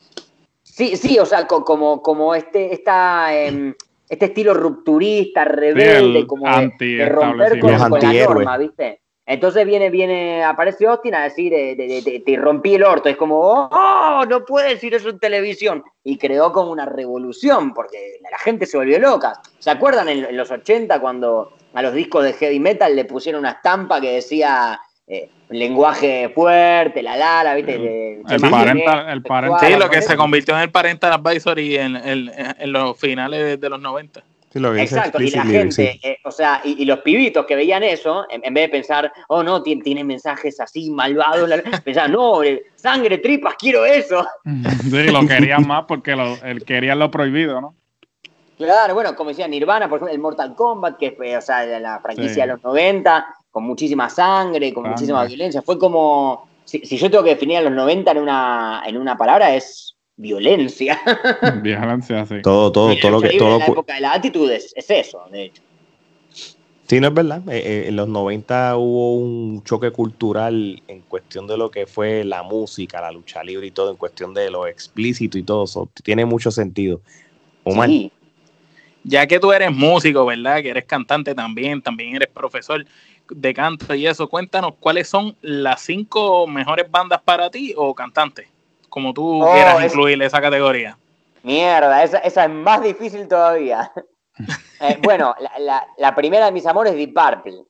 [0.61, 3.73] Sí, sí, o sea, como, como este, esta, em,
[4.09, 6.45] este estilo rupturista, rebelde, como
[6.77, 8.99] de, romper con, la norma, ¿viste?
[9.25, 13.07] Entonces viene, viene, aparece Austin a decir, eh, te rompí el orto.
[13.07, 15.81] Es como, oh, no puede decir eso en televisión.
[16.03, 19.39] Y creó como una revolución, porque la gente se volvió loca.
[19.59, 23.51] ¿Se acuerdan en, los 80 cuando a los discos de heavy metal le pusieron una
[23.51, 28.21] estampa que decía eh, lenguaje fuerte, la lara, ¿viste?
[28.29, 33.59] el, parental, sí, lo que se convirtió en el parental advisory en, en los finales
[33.59, 34.23] de los 90.
[34.53, 38.65] Exacto, y la gente, eh, o sea, y, los pibitos que veían eso, en, vez
[38.65, 41.49] de pensar, oh no, tiene, mensajes así malvados,
[41.85, 44.25] pensaban, no, eh, sangre, tripas, quiero eso.
[44.81, 47.75] Sí, lo querían más porque lo, querían lo prohibido, ¿no?
[48.65, 51.99] Claro, bueno, como decía Nirvana, por ejemplo, el Mortal Kombat, que fue, o sea, la
[51.99, 57.09] franquicia de los 90, con muchísima sangre, con muchísima violencia, fue como, si, si, yo
[57.09, 60.99] tengo que definir a los 90 en una, en una palabra, es violencia.
[61.61, 62.41] Violencia, sí.
[62.41, 63.37] Todo, todo, todo lo que.
[63.37, 65.63] Todo en la época de la actitud es, eso, de hecho.
[66.87, 67.41] Sí, no es verdad.
[67.49, 72.23] Eh, eh, en los 90 hubo un choque cultural en cuestión de lo que fue
[72.25, 75.89] la música, la lucha libre y todo, en cuestión de lo explícito y todo eso.
[76.03, 77.01] Tiene mucho sentido.
[77.63, 77.87] Omar.
[77.87, 78.11] Sí.
[79.03, 80.61] Ya que tú eres músico, ¿verdad?
[80.61, 82.85] Que eres cantante también, también eres profesor
[83.29, 88.47] de canto y eso, cuéntanos cuáles son las cinco mejores bandas para ti o cantantes
[88.91, 90.97] como tú oh, quieras incluir esa categoría.
[91.41, 93.91] Mierda, esa, es más difícil todavía.
[94.79, 95.35] Eh, bueno,
[95.97, 97.63] la, primera de mis amores es Deep Purple.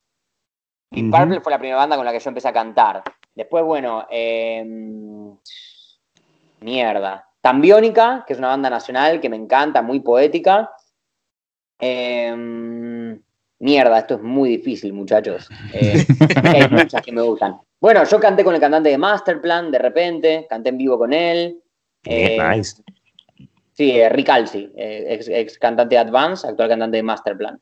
[0.91, 3.03] Deep Purple fue la primera banda con la que yo empecé a cantar.
[3.35, 5.35] Después, bueno, em,
[6.61, 7.27] mierda.
[7.41, 10.71] Tambiónica, que es una banda nacional que me encanta, muy poética.
[11.81, 13.19] Em,
[13.59, 15.49] mierda, esto es muy difícil, muchachos.
[15.73, 16.05] Eh,
[16.43, 17.57] hay muchas que me gustan.
[17.81, 21.57] Bueno, yo canté con el cantante de Masterplan de repente, canté en vivo con él.
[22.05, 22.83] Eh, nice.
[23.73, 27.59] Sí, eh, Rick Alci, eh, ex, cantante de Advance, actual cantante de Masterplan.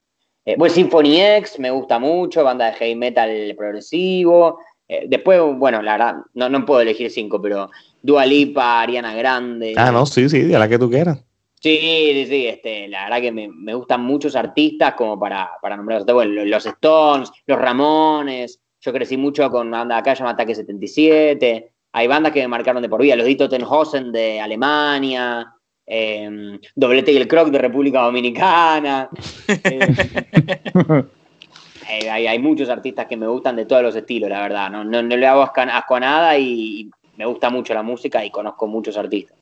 [0.58, 4.60] bueno, Symphony X me gusta mucho, banda de heavy metal progresivo.
[5.08, 7.70] después, bueno, la verdad, no, no puedo elegir cinco, pero
[8.02, 9.74] Dua Lipa, Ariana Grande.
[9.78, 11.24] Ah, no, sí, sí, a la que tú quieras.
[11.62, 15.76] Sí, sí, sí, este, la verdad que me, me gustan muchos artistas como para, para
[15.76, 16.06] nombrar.
[16.06, 21.72] Bueno, los Stones, los Ramones, yo crecí mucho con una banda acá llamada Ataque 77.
[21.92, 23.16] Hay bandas que me marcaron de por vida.
[23.16, 25.54] Los Dito Tenhosen de Alemania.
[25.86, 29.10] Eh, Doblete y el Croc de República Dominicana.
[31.92, 34.70] Eh, hay, muchos artistas que me gustan de todos los estilos, la verdad.
[34.70, 36.88] No, no, le hago asco a nada y
[37.18, 39.36] me gusta mucho la música y conozco muchos artistas.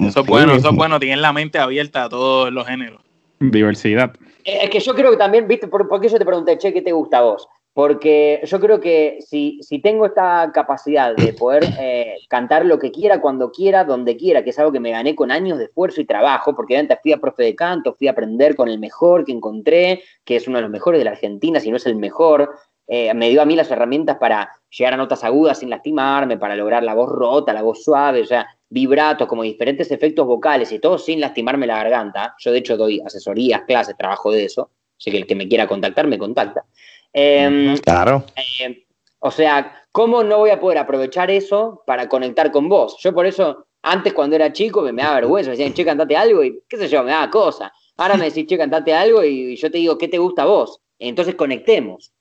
[0.00, 0.98] Eso es bueno, eso es bueno.
[0.98, 3.02] Tienen la mente abierta a todos los géneros.
[3.38, 4.12] Diversidad.
[4.44, 6.92] Es que yo creo que también, viste, por, qué yo te pregunté, che, ¿qué te
[6.92, 7.48] gusta a vos?
[7.72, 12.90] Porque yo creo que si, si tengo esta capacidad de poder eh, cantar lo que
[12.90, 16.00] quiera, cuando quiera, donde quiera, que es algo que me gané con años de esfuerzo
[16.00, 19.24] y trabajo, porque antes fui a profe de canto, fui a aprender con el mejor
[19.24, 21.96] que encontré, que es uno de los mejores de la Argentina, si no es el
[21.96, 22.50] mejor,
[22.92, 26.56] eh, me dio a mí las herramientas para llegar a notas agudas sin lastimarme, para
[26.56, 30.80] lograr la voz rota, la voz suave, o sea, vibratos, como diferentes efectos vocales y
[30.80, 32.34] todo sin lastimarme la garganta.
[32.40, 34.70] Yo de hecho doy asesorías, clases, trabajo de eso.
[34.98, 36.64] Así que el que me quiera contactar, me contacta.
[37.12, 38.24] Em, claro.
[38.58, 38.74] Em,
[39.20, 42.96] o sea, ¿cómo no voy a poder aprovechar eso para conectar con vos?
[42.98, 46.42] Yo por eso, antes cuando era chico, me, daba vergüenza, me decían, che, cantate algo
[46.42, 47.72] y qué sé yo, me daba cosa.
[47.98, 50.80] Ahora me decís, che, cantate algo y yo te digo, ¿qué te gusta a vos?
[50.98, 52.12] Entonces conectemos.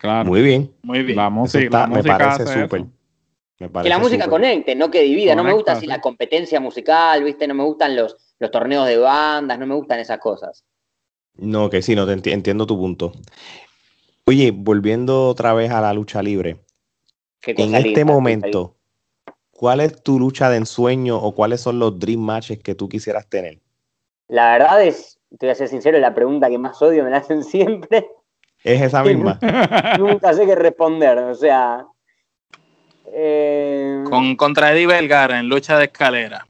[0.00, 0.30] Claro.
[0.30, 0.74] Muy bien.
[0.82, 1.16] Muy bien.
[1.16, 2.86] Vamos, sí, me parece súper.
[3.58, 5.34] que la música conecte, no que divida.
[5.34, 7.46] no me gusta así la competencia musical, ¿viste?
[7.46, 10.64] No me gustan los, los torneos de bandas, no me gustan esas cosas.
[11.36, 13.12] No, que sí, no te entiendo tu punto.
[14.24, 16.56] Oye, volviendo otra vez a la lucha libre.
[17.42, 18.76] En este momento,
[19.50, 23.28] ¿cuál es tu lucha de ensueño o cuáles son los dream matches que tú quisieras
[23.28, 23.58] tener?
[24.28, 27.18] La verdad es, te voy a ser sincero, la pregunta que más odio me la
[27.18, 28.08] hacen siempre.
[28.62, 29.38] Es esa misma.
[29.98, 31.86] Nunca sé qué responder, o sea.
[33.12, 36.46] Eh, Con, contra Eddie Belgara en lucha de escalera.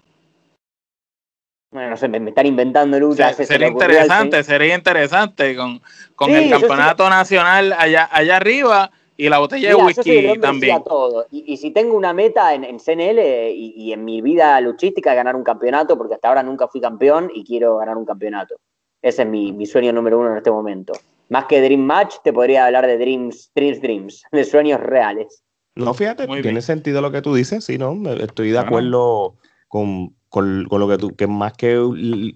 [1.73, 3.37] Bueno, no sé, me, están inventando luchas.
[3.37, 5.81] sería interesante, sería interesante con,
[6.17, 10.83] con el campeonato nacional allá, allá arriba y la botella de whisky también.
[10.83, 11.27] Todo.
[11.31, 13.21] Y, si tengo una meta en, en CNL
[13.55, 17.45] y, en mi vida luchística, ganar un campeonato, porque hasta ahora nunca fui campeón y
[17.45, 18.57] quiero ganar un campeonato.
[19.01, 20.95] Ese es mi, mi sueño número uno en este momento.
[21.31, 25.43] Más que Dream Match, te podría hablar de Dreams, Dreams, Dreams, de sueños reales.
[25.77, 27.95] No, fíjate, tiene sentido lo que tú dices, sí, ¿no?
[28.13, 29.37] Estoy de acuerdo
[29.69, 31.81] con, con, lo que tú, que más que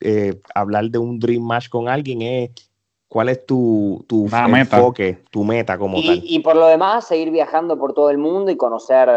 [0.00, 2.50] eh, hablar de un Dream Match con alguien es
[3.08, 6.20] cuál es tu, tu enfoque, tu meta como y, tal.
[6.24, 9.10] Y por lo demás, seguir viajando por todo el mundo y conocer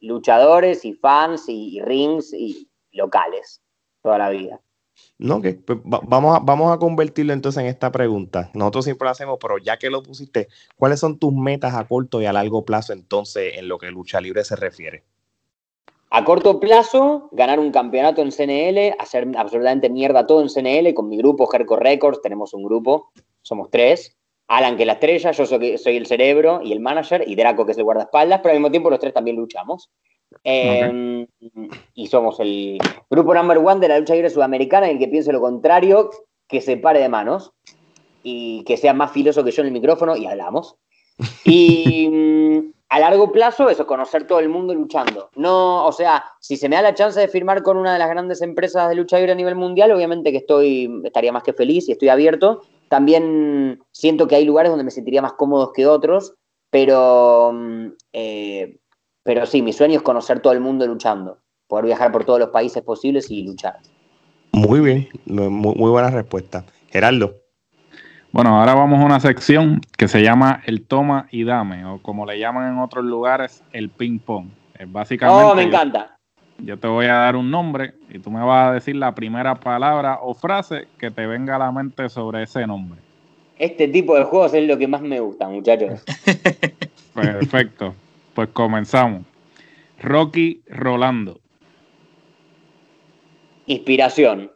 [0.00, 3.62] luchadores y fans y rings y locales
[4.02, 4.60] toda la vida.
[5.18, 8.50] No, que pues, vamos, a, vamos a convertirlo entonces en esta pregunta.
[8.54, 12.20] Nosotros siempre lo hacemos, pero ya que lo pusiste, ¿cuáles son tus metas a corto
[12.20, 15.04] y a largo plazo entonces en lo que lucha libre se refiere?
[16.10, 21.08] A corto plazo, ganar un campeonato en CNL, hacer absolutamente mierda todo en CNL con
[21.08, 24.18] mi grupo Herco Records, tenemos un grupo, somos tres.
[24.48, 27.64] Alan, que es la estrella, yo soy, soy el cerebro y el manager, y Draco,
[27.64, 29.90] que es el guardaespaldas, pero al mismo tiempo los tres también luchamos.
[30.44, 31.26] Em,
[31.94, 32.78] y somos el
[33.10, 36.10] grupo number one de la lucha libre sudamericana, en el que piense lo contrario,
[36.48, 37.52] que se pare de manos
[38.22, 40.76] y que sea más filoso que yo en el micrófono y hablamos.
[41.44, 45.30] Y mm, a largo plazo, eso, conocer todo el mundo luchando.
[45.34, 48.10] No, o sea, si se me da la chance de firmar con una de las
[48.10, 51.88] grandes empresas de lucha libre a nivel mundial, obviamente que estoy, estaría más que feliz
[51.88, 52.62] y estoy abierto.
[52.88, 56.34] También siento que hay lugares donde me sentiría más cómodos que otros,
[56.68, 58.76] pero mm, eh,
[59.22, 62.48] pero sí, mi sueño es conocer todo el mundo luchando, poder viajar por todos los
[62.50, 63.78] países posibles y luchar.
[64.52, 66.64] Muy bien, muy, buena respuesta.
[66.90, 67.36] Gerardo.
[68.32, 72.26] Bueno, ahora vamos a una sección que se llama el toma y dame, o como
[72.26, 74.48] le llaman en otros lugares, el ping pong.
[74.78, 75.44] Es básicamente.
[75.44, 76.16] Oh, me encanta.
[76.58, 79.54] Yo, te voy a dar un nombre y tú me vas a decir la primera
[79.56, 83.00] palabra o frase que te venga a la mente sobre ese nombre.
[83.58, 86.02] Este tipo de juegos es lo que más me gusta, muchachos.
[87.14, 87.94] Perfecto.
[88.34, 89.24] Pues comenzamos.
[90.00, 91.40] Rocky Rolando.
[93.66, 94.50] Inspiración.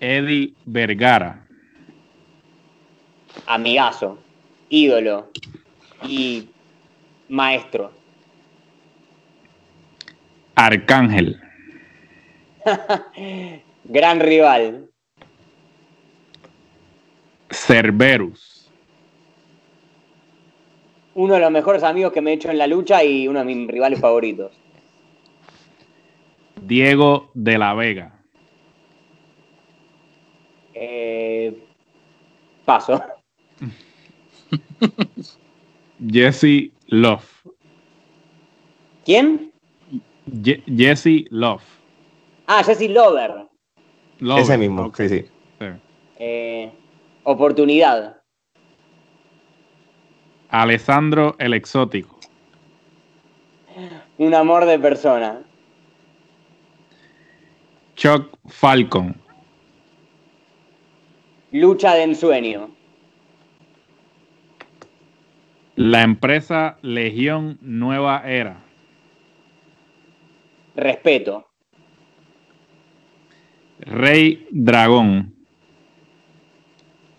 [0.00, 1.46] Eddie Vergara.
[3.46, 4.18] Amigazo.
[4.68, 5.30] Ídolo.
[6.02, 6.48] Y
[7.28, 7.92] maestro.
[10.54, 11.40] Arcángel.
[13.84, 14.88] Gran rival.
[17.50, 18.61] Cerberus
[21.14, 23.44] uno de los mejores amigos que me he hecho en la lucha y uno de
[23.44, 24.52] mis rivales favoritos.
[26.62, 28.18] Diego de la Vega.
[30.74, 31.56] Eh,
[32.64, 33.02] paso.
[36.08, 37.44] Jesse Love.
[39.04, 39.52] ¿Quién?
[40.66, 41.64] Jesse Love.
[42.46, 43.48] Ah, Jesse Lover.
[44.38, 45.24] Ese mismo, sí, sí.
[46.18, 46.72] Eh,
[47.24, 48.21] oportunidad.
[50.52, 52.20] Alessandro el Exótico.
[54.18, 55.42] Un amor de persona.
[57.96, 59.16] Chuck Falcon.
[61.52, 62.70] Lucha de ensueño.
[65.76, 68.62] La empresa Legión Nueva Era.
[70.76, 71.48] Respeto.
[73.78, 75.34] Rey Dragón.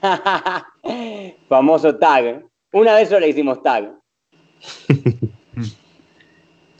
[1.49, 2.52] Famoso tag.
[2.73, 3.93] Una vez solo le hicimos tag.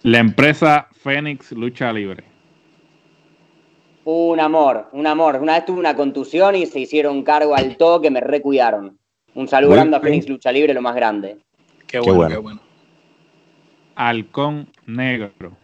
[0.03, 2.23] La empresa Fénix Lucha Libre.
[4.03, 5.37] Un amor, un amor.
[5.41, 8.97] Una vez tuve una contusión y se hicieron cargo al toque, me recuidaron.
[9.35, 11.37] Un saludo grande a Fénix Lucha Libre, lo más grande.
[11.87, 12.59] Qué bueno, qué bueno.
[13.95, 15.55] Halcón Negro.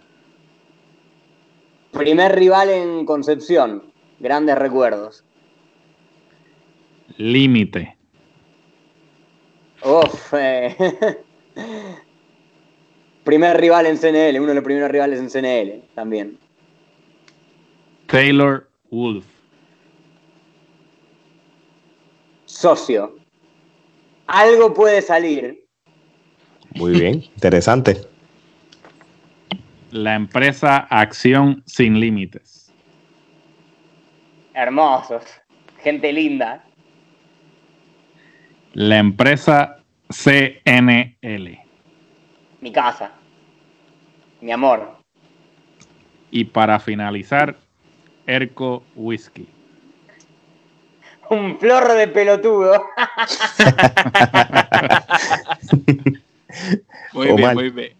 [1.91, 3.91] Primer rival en Concepción.
[4.19, 5.25] Grandes recuerdos.
[7.17, 7.99] Límite.
[9.84, 10.75] Uf, eh.
[13.23, 16.38] Primer rival en CNL, uno de los primeros rivales en CNL también.
[18.07, 19.25] Taylor Wolf.
[22.45, 23.15] Socio.
[24.25, 25.63] Algo puede salir.
[26.75, 28.01] Muy bien, interesante.
[29.91, 32.71] La empresa Acción Sin Límites.
[34.53, 35.23] Hermosos.
[35.82, 36.63] Gente linda.
[38.80, 41.59] La empresa CNL.
[42.61, 43.11] Mi casa.
[44.39, 44.95] Mi amor.
[46.32, 47.57] Y para finalizar,
[48.25, 49.49] Erco Whisky.
[51.30, 52.82] Un flor de pelotudo.
[57.11, 57.93] muy bien, muy bien.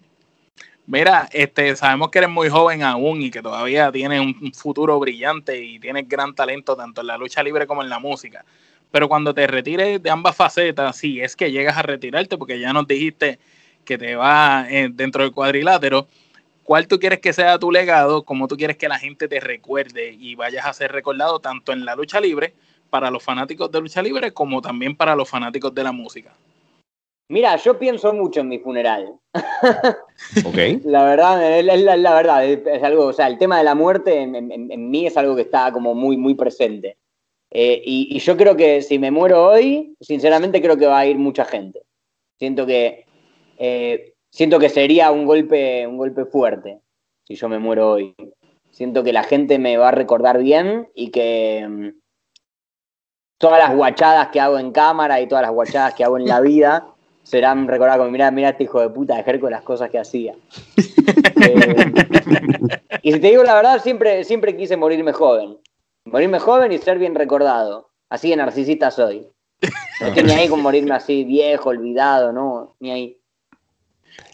[0.88, 5.61] Mira, este, sabemos que eres muy joven aún y que todavía tienes un futuro brillante
[5.61, 8.45] y tienes gran talento tanto en la lucha libre como en la música.
[8.91, 12.73] Pero cuando te retires de ambas facetas, si es que llegas a retirarte, porque ya
[12.73, 13.39] nos dijiste
[13.85, 16.07] que te va eh, dentro del cuadrilátero,
[16.63, 18.23] ¿cuál tú quieres que sea tu legado?
[18.23, 21.85] ¿Cómo tú quieres que la gente te recuerde y vayas a ser recordado tanto en
[21.85, 22.53] la lucha libre,
[22.89, 26.33] para los fanáticos de lucha libre, como también para los fanáticos de la música?
[27.31, 29.13] Mira, yo pienso mucho en mi funeral.
[30.45, 30.83] ok.
[30.83, 34.89] La verdad, la, la, verdad, es algo, o sea, el tema de la muerte en,
[34.89, 36.97] mí es algo que está como muy, muy presente.
[37.52, 41.18] Eh, y, yo creo que si me muero hoy, sinceramente creo que va a ir
[41.18, 41.82] mucha gente.
[42.38, 43.06] Siento que,
[43.58, 46.80] eh, siento que sería un golpe, un golpe fuerte
[47.28, 48.16] si yo me muero hoy.
[48.72, 51.89] Siento que la gente me va a recordar bien y que mm,
[53.38, 56.41] todas las guachadas que hago en cámara y todas las guachadas que hago en la
[56.41, 56.88] vida
[57.24, 60.36] serán recordados como, mirá, mirá este hijo de puta de Jerko las cosas que hacía.
[61.41, 61.86] Eh,
[63.02, 65.58] y si te digo la verdad, siempre, siempre quise morirme joven.
[66.12, 67.89] Morirme joven y ser bien recordado.
[68.10, 69.28] Así de narcisista soy.
[70.01, 73.18] No estoy ni ahí con morirme así viejo, olvidado, no, ni ahí.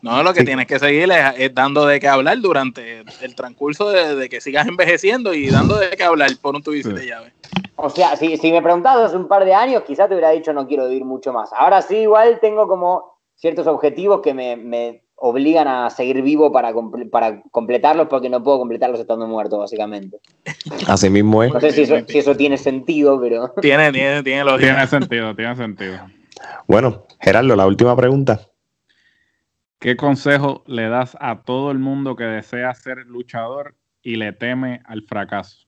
[0.02, 4.30] No, lo que tienes que seguir es, dando de qué hablar durante el transcurso de,
[4.30, 7.34] que sigas envejeciendo y dando de qué hablar por un tubicio de llave.
[7.76, 10.54] O sea, si, si me preguntabas hace un par de años, quizás te hubiera dicho
[10.54, 11.52] no quiero vivir mucho más.
[11.54, 16.74] Ahora sí, igual tengo como ciertos objetivos que me, obligan a seguir vivo para,
[17.12, 20.20] para completarlos porque no puedo completarlos estando muerto, básicamente.
[20.88, 21.54] Así mismo es.
[21.54, 23.54] No sé si eso, tiene sentido, pero...
[23.62, 26.00] Tiene, tiene, tiene, tiene sentido, tiene sentido.
[26.68, 28.42] Bueno, Gerardo, la última pregunta.
[29.80, 34.82] ¿Qué consejo le das a todo el mundo que desea ser luchador y le teme
[34.86, 35.66] al fracaso?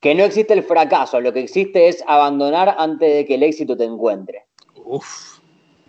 [0.00, 3.76] que no existe el fracaso, lo que existe es abandonar antes de que el éxito
[3.76, 4.46] te encuentre.
[4.76, 5.37] Uf,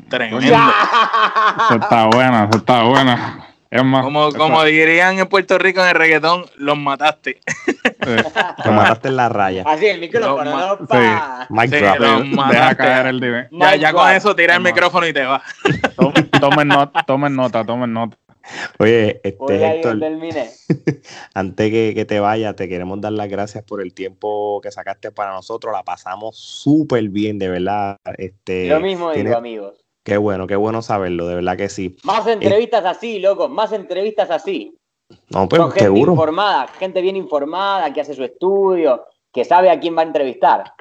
[0.08, 0.40] tremendo.
[0.40, 3.18] eso está bueno, eso está bueno.
[3.72, 7.40] Es más, como, como dirían en Puerto Rico en el reggaetón, los mataste.
[8.66, 9.64] los mataste en la raya.
[9.68, 11.46] Así, el micrófono, no, pa.
[11.48, 11.54] Sí.
[11.54, 12.50] Mike drop.
[12.50, 13.48] Deja caer el dive.
[13.52, 15.44] Ya, ya con eso tira el micrófono y te va.
[16.40, 18.18] Tomen nota, tomen nota, tomen nota.
[18.80, 20.00] Oye, este, Héctor,
[21.36, 25.12] antes que, que, te vaya, te queremos dar las gracias por el tiempo que sacaste
[25.12, 25.72] para nosotros.
[25.72, 27.98] La pasamos súper bien, de verdad.
[28.18, 29.86] Este, Lo mismo digo, amigos.
[30.10, 31.96] Qué bueno, qué bueno saberlo, de verdad que sí.
[32.04, 34.76] Más entrevistas así, loco, más entrevistas así.
[35.30, 36.14] No, pero gente seguro.
[36.14, 40.74] informada, gente bien informada, que hace su estudio, que sabe a quién va a entrevistar.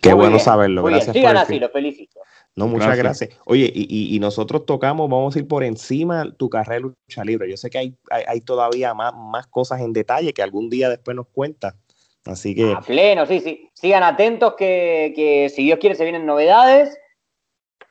[0.00, 1.14] Qué bueno saberlo, gracias.
[1.14, 2.18] Sigan así, lo felicito.
[2.56, 3.30] No, muchas gracias.
[3.46, 7.48] Oye, y, y, nosotros tocamos, vamos a ir por encima tu carrera de lucha libre.
[7.48, 11.16] Yo sé que hay, hay, todavía más, más, cosas en detalle que algún día después
[11.16, 11.76] nos cuenta.
[12.24, 12.72] Así que.
[12.72, 13.70] A pleno, sí, sí.
[13.74, 16.98] Sigan atentos que, que si Dios quiere se vienen novedades.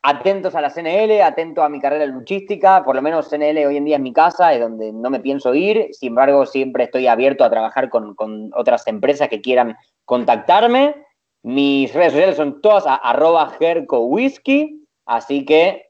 [0.04, 2.84] Atentos a la CNL, atentos a mi carrera luchística.
[2.84, 5.54] Por lo menos CNL hoy en día es mi casa, es donde no me pienso
[5.54, 5.90] ir.
[5.92, 10.96] Sin embargo, siempre estoy abierto a trabajar con, con otras empresas que quieran contactarme.
[11.44, 13.56] Mis redes sociales son todas a, arroba
[13.90, 15.90] Whisky, así que...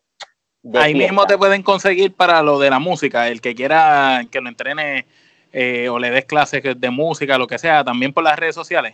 [0.75, 4.49] Ahí mismo te pueden conseguir para lo de la música, el que quiera que lo
[4.49, 5.07] entrene
[5.53, 8.93] eh, o le des clases de música, lo que sea, también por las redes sociales.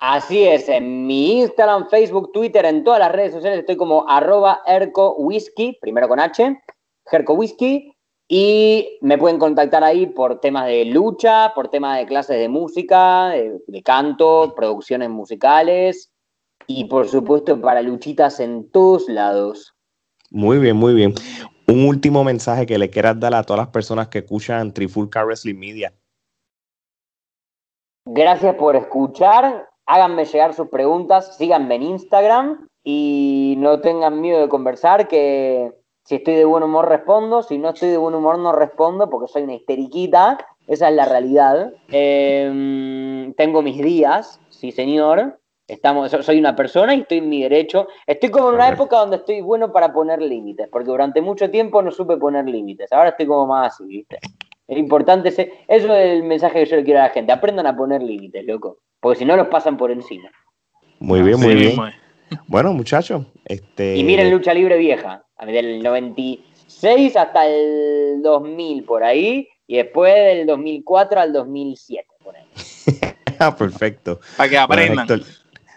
[0.00, 4.62] Así es, en mi Instagram, Facebook, Twitter, en todas las redes sociales estoy como arroba
[4.64, 6.56] Erco Whisky, primero con H,
[7.10, 7.92] Herco Whisky,
[8.28, 13.30] y me pueden contactar ahí por temas de lucha, por temas de clases de música,
[13.30, 16.12] de, canto, producciones musicales
[16.68, 19.74] y por supuesto para luchitas en todos lados.
[20.30, 21.14] Muy bien, muy bien.
[21.66, 25.58] Un último mensaje que le quieras dar a todas las personas que escuchan Trifulca Wrestling
[25.58, 25.92] Media.
[28.04, 29.68] Gracias por escuchar.
[29.90, 35.72] Háganme llegar sus preguntas, síganme en Instagram y no tengan miedo de conversar, que
[36.04, 39.32] si estoy de buen humor respondo, si no estoy de buen humor no respondo porque
[39.32, 41.72] soy una histeriquita, esa es la realidad.
[41.88, 47.88] Em, tengo mis días, sí señor, Estamos, soy una persona y estoy en mi derecho.
[48.06, 51.82] Estoy como en una época donde estoy bueno para poner límites, porque durante mucho tiempo
[51.82, 52.90] no supe poner límites.
[52.90, 54.18] Ahora estoy como más así, ¿viste?
[54.68, 57.32] Es importante, ese, eso es el mensaje que yo le quiero a la gente.
[57.32, 60.30] Aprendan a poner límites, loco, porque si no los pasan por encima.
[61.00, 61.76] Muy bien, muy bien.
[62.46, 63.24] Bueno, muchachos.
[63.44, 63.96] Este...
[63.96, 70.14] Y miren Lucha Libre Vieja, del 96 2006 hasta el 2000 por ahí, y después
[70.14, 72.46] del 2004 al 2007 por ahí.
[73.40, 74.18] Ah, perfecto.
[74.36, 75.20] Para que Bueno, aprendan.
[75.20, 75.20] Héctor,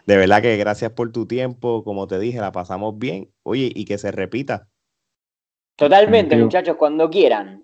[0.07, 1.83] de verdad que gracias por tu tiempo.
[1.83, 3.29] Como te dije, la pasamos bien.
[3.43, 4.67] Oye, y que se repita.
[5.75, 7.63] Totalmente, muchachos, cuando quieran.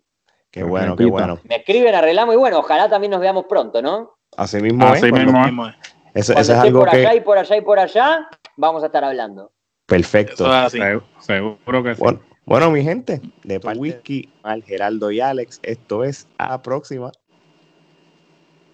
[0.51, 1.39] Qué bueno, qué bueno.
[1.47, 4.17] Me escriben, arreglamos y bueno, ojalá también nos veamos pronto, ¿no?
[4.35, 5.11] Así mismo Así es.
[5.13, 5.31] mismo.
[5.31, 5.75] cuando- Mismo es.
[6.13, 7.17] Eso, Cuando eso es algo por allá que.
[7.17, 9.51] y por allá y por allá, vamos a estar hablando.
[9.85, 10.33] Perfecto.
[10.45, 10.77] Eso es así.
[10.79, 11.01] Se-
[11.33, 12.01] seguro que sí.
[12.01, 16.61] Bueno, bueno, mi gente, de parte Whisky, al Geraldo y Alex, esto es a la
[16.61, 17.11] próxima.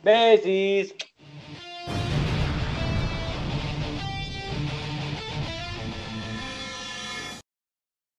[0.04, 0.96] Besis.